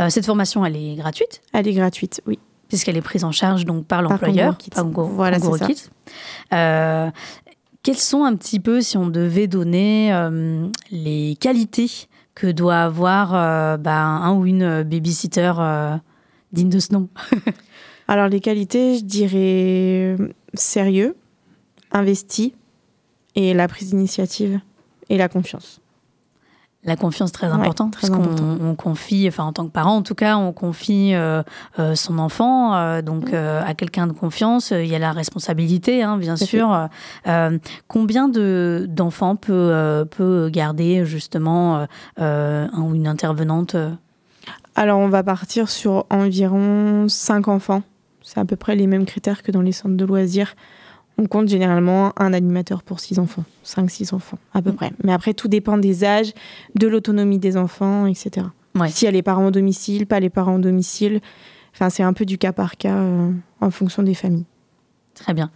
cette 0.10 0.26
formation, 0.26 0.66
elle 0.66 0.76
est 0.76 0.96
gratuite? 0.96 1.42
Elle 1.54 1.68
est 1.68 1.74
gratuite, 1.74 2.22
oui 2.28 2.40
puisqu'elle 2.68 2.98
est 2.98 3.02
prise 3.02 3.24
en 3.24 3.32
charge 3.32 3.66
donc 3.66 3.86
par 3.86 4.02
l'employeur, 4.02 4.58
par 4.74 4.86
voilà, 4.86 5.40
c'est 5.40 5.58
ça. 5.58 5.68
Euh, 6.54 7.10
quelles 7.86 8.00
sont 8.00 8.24
un 8.24 8.36
petit 8.36 8.60
peu, 8.60 8.82
si 8.82 8.98
on 8.98 9.06
devait 9.06 9.46
donner 9.46 10.12
euh, 10.12 10.68
les 10.90 11.38
qualités 11.40 12.08
que 12.34 12.48
doit 12.48 12.80
avoir 12.80 13.36
euh, 13.36 13.78
bah, 13.78 14.02
un 14.02 14.34
ou 14.34 14.48
une 14.48 14.82
babysitter 14.82 15.54
euh, 15.60 15.96
digne 16.52 16.70
de 16.70 16.80
ce 16.80 16.94
nom? 16.94 17.10
Alors 18.08 18.28
les 18.28 18.40
qualités, 18.40 18.98
je 18.98 19.04
dirais 19.04 20.18
sérieux, 20.56 21.16
investi 21.92 22.56
et 23.36 23.54
la 23.54 23.68
prise 23.68 23.92
d'initiative 23.92 24.60
et 25.10 25.18
la 25.18 25.30
confiance. 25.30 25.80
La 26.86 26.96
confiance 26.96 27.32
très 27.32 27.48
importante, 27.48 27.98
parce 28.00 28.12
qu'on 28.12 28.60
on 28.62 28.76
confie, 28.76 29.26
enfin 29.28 29.46
en 29.46 29.54
tant 29.54 29.66
que 29.66 29.72
parent 29.72 29.96
en 29.96 30.04
tout 30.04 30.14
cas, 30.14 30.38
on 30.38 30.54
confie 30.54 31.16
euh, 31.16 31.42
euh, 31.80 31.96
son 31.96 32.20
enfant 32.20 32.76
euh, 32.76 33.02
donc 33.02 33.34
à 33.34 33.74
quelqu'un 33.74 34.06
de 34.06 34.14
confiance. 34.14 34.70
Il 34.70 34.86
y 34.86 34.94
a 34.94 35.00
la 35.00 35.12
responsabilité, 35.12 36.04
hein, 36.04 36.18
bien 36.18 36.36
sûr. 36.36 36.88
combien 37.88 38.30
de 38.30 38.86
d'enfants 38.88 39.36
peut 39.36 40.06
peut 40.12 40.50
garder 40.52 41.06
justement 41.06 41.88
un 42.18 42.82
ou 42.82 42.94
une 42.94 43.08
intervenante? 43.08 43.76
Alors 44.76 45.00
on 45.00 45.10
va 45.10 45.24
partir 45.24 45.70
sur 45.70 46.06
environ 46.12 47.08
5 47.10 47.48
enfants. 47.48 47.82
C'est 48.22 48.40
à 48.40 48.46
peu 48.46 48.56
près 48.56 48.76
les 48.76 48.86
mêmes 48.86 49.06
critères 49.06 49.42
que 49.42 49.52
dans 49.52 49.62
les 49.62 49.72
centres 49.72 49.98
de 49.98 50.06
loisirs 50.06 50.56
on 51.18 51.28
compte 51.28 51.48
généralement 51.48 52.14
un 52.18 52.34
animateur 52.34 52.84
pour 52.84 53.00
six 53.00 53.20
enfants, 53.20 53.44
5-6 53.66 54.14
enfants 54.14 54.38
à 54.54 54.62
peu 54.62 54.72
mm. 54.72 54.76
près. 54.76 54.92
Mais 55.04 55.14
après, 55.14 55.34
tout 55.34 55.48
dépend 55.48 55.78
des 55.78 56.04
âges, 56.04 56.34
de 56.76 56.88
l'autonomie 56.88 57.40
des 57.40 57.58
enfants, 57.58 58.06
etc. 58.06 58.48
Si 58.88 59.06
y 59.06 59.08
a 59.08 59.12
les 59.12 59.22
parents 59.22 59.48
au 59.48 59.52
domicile, 59.52 60.06
pas 60.06 60.20
les 60.20 60.30
parents 60.30 60.56
au 60.56 60.60
domicile. 60.60 61.22
Enfin, 61.74 61.90
c'est 61.90 62.04
un 62.04 62.14
peu 62.14 62.26
du 62.26 62.38
cas 62.38 62.52
par 62.52 62.78
cas 62.78 62.96
euh, 62.96 63.32
en 63.62 63.72
fonction 63.72 64.04
des 64.04 64.14
familles. 64.14 64.46
Très 65.16 65.34
bien. 65.34 65.50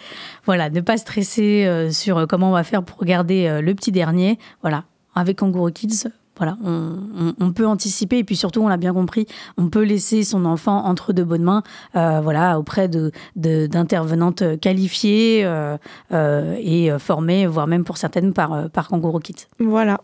Voilà, 0.46 0.70
ne 0.70 0.82
pas 0.82 0.98
stresser 0.98 1.66
euh, 1.66 1.90
sur 1.90 2.28
comment 2.28 2.50
on 2.50 2.54
va 2.54 2.64
faire 2.64 2.84
pour 2.84 3.04
garder 3.04 3.48
euh, 3.48 3.62
le 3.62 3.74
petit 3.74 3.92
dernier. 3.92 4.38
Voilà, 4.62 4.86
avec 5.16 5.40
Kangaroo 5.40 5.72
Kids, 5.72 6.10
voilà, 6.38 6.58
on, 6.64 7.52
peut 7.54 7.68
anticiper 7.68 8.20
et 8.20 8.24
puis 8.24 8.36
surtout, 8.36 8.62
on 8.62 8.68
l'a 8.68 8.78
bien 8.78 8.94
compris, 8.94 9.28
on 9.58 9.70
peut 9.70 9.84
laisser 9.84 10.24
son 10.24 10.46
enfant 10.46 10.86
entre 10.86 11.14
de 11.14 11.24
bonnes 11.24 11.44
mains, 11.44 11.62
euh, 11.96 12.20
voilà, 12.22 12.58
auprès 12.58 12.88
de 12.88 13.12
d'intervenantes 13.36 14.60
qualifiées 14.60 15.48
et 16.12 16.90
formées, 16.98 17.46
voire 17.48 17.68
même 17.68 17.84
pour 17.84 17.98
certaines 17.98 18.34
par 18.34 18.70
par 18.70 18.88
Kangaroo 18.88 19.20
Kids. 19.20 19.48
Voilà. 19.60 20.00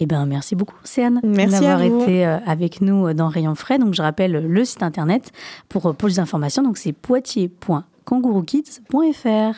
Eh 0.00 0.06
ben, 0.06 0.24
merci 0.26 0.54
beaucoup, 0.54 0.76
Océane, 0.84 1.20
d'avoir 1.22 1.82
été 1.82 2.24
euh, 2.24 2.38
avec 2.46 2.80
nous 2.80 3.12
dans 3.12 3.26
Rayon 3.28 3.56
Frais. 3.56 3.78
Donc, 3.78 3.94
je 3.94 4.02
rappelle 4.02 4.32
le 4.32 4.64
site 4.64 4.82
internet 4.82 5.32
pour 5.68 5.86
euh, 5.86 5.92
plus 5.92 6.16
d'informations. 6.16 6.62
Donc, 6.62 6.78
c'est 6.78 6.92
poitiers.kangouroukids.fr. 6.92 9.56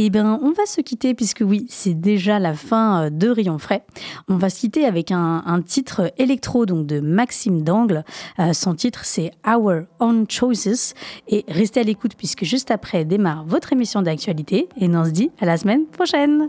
Eh 0.00 0.10
bien, 0.10 0.38
on 0.42 0.52
va 0.52 0.64
se 0.64 0.80
quitter 0.80 1.12
puisque 1.12 1.42
oui, 1.44 1.66
c'est 1.68 1.94
déjà 1.94 2.38
la 2.38 2.54
fin 2.54 3.06
euh, 3.06 3.10
de 3.10 3.28
Rayon 3.28 3.58
Frais. 3.58 3.82
On 4.28 4.36
va 4.36 4.48
se 4.48 4.60
quitter 4.60 4.84
avec 4.84 5.10
un, 5.10 5.42
un 5.44 5.60
titre 5.60 6.12
électro 6.18 6.66
donc 6.66 6.86
de 6.86 7.00
Maxime 7.00 7.62
Dangle. 7.62 8.04
Euh, 8.38 8.52
son 8.52 8.76
titre, 8.76 9.04
c'est 9.04 9.32
Our 9.44 9.86
Own 9.98 10.26
Choices. 10.28 10.94
Et 11.26 11.44
restez 11.48 11.80
à 11.80 11.82
l'écoute 11.82 12.12
puisque 12.16 12.44
juste 12.44 12.70
après 12.70 13.04
démarre 13.04 13.44
votre 13.44 13.72
émission 13.72 14.00
d'actualité. 14.00 14.68
Et 14.80 14.88
on 14.88 15.04
se 15.04 15.10
dit 15.10 15.32
à 15.40 15.46
la 15.46 15.56
semaine 15.56 15.84
prochaine. 15.86 16.48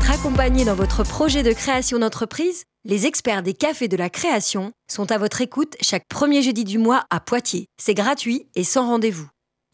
d'être 0.00 0.10
accompagné 0.10 0.64
dans 0.64 0.74
votre 0.74 1.02
projet 1.02 1.42
de 1.42 1.52
création 1.52 1.98
d'entreprise 1.98 2.64
Les 2.84 3.06
experts 3.06 3.42
des 3.42 3.54
cafés 3.54 3.88
de 3.88 3.96
la 3.96 4.08
création 4.08 4.72
sont 4.90 5.10
à 5.12 5.18
votre 5.18 5.40
écoute 5.40 5.76
chaque 5.80 6.06
premier 6.08 6.42
jeudi 6.42 6.64
du 6.64 6.78
mois 6.78 7.04
à 7.10 7.20
Poitiers. 7.20 7.66
C'est 7.80 7.94
gratuit 7.94 8.46
et 8.54 8.64
sans 8.64 8.86
rendez-vous. 8.86 9.28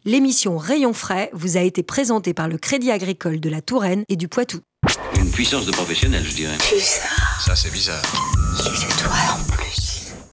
L'émission 0.05 0.57
Rayon 0.57 0.93
frais 0.93 1.31
vous 1.33 1.57
a 1.57 1.61
été 1.61 1.83
présentée 1.83 2.35
par 2.35 2.49
le 2.49 2.59
Crédit 2.59 2.91
agricole 2.91 3.41
de 3.41 3.51
la 3.51 3.61
Touraine 3.61 4.05
et 4.09 4.17
du 4.17 4.29
Poitou. 4.29 4.61
Une 5.17 5.31
puissance 5.31 5.67
de 5.67 5.73
professionnel, 5.73 6.25
je 6.25 6.35
dirais. 6.35 6.59
Bizarre. 6.73 7.43
Ça, 7.45 7.55
c'est 7.55 7.73
bizarre. 7.73 8.03
C'est 8.57 9.03
toi 9.03 9.13
en 9.33 9.53
plus 9.53 9.86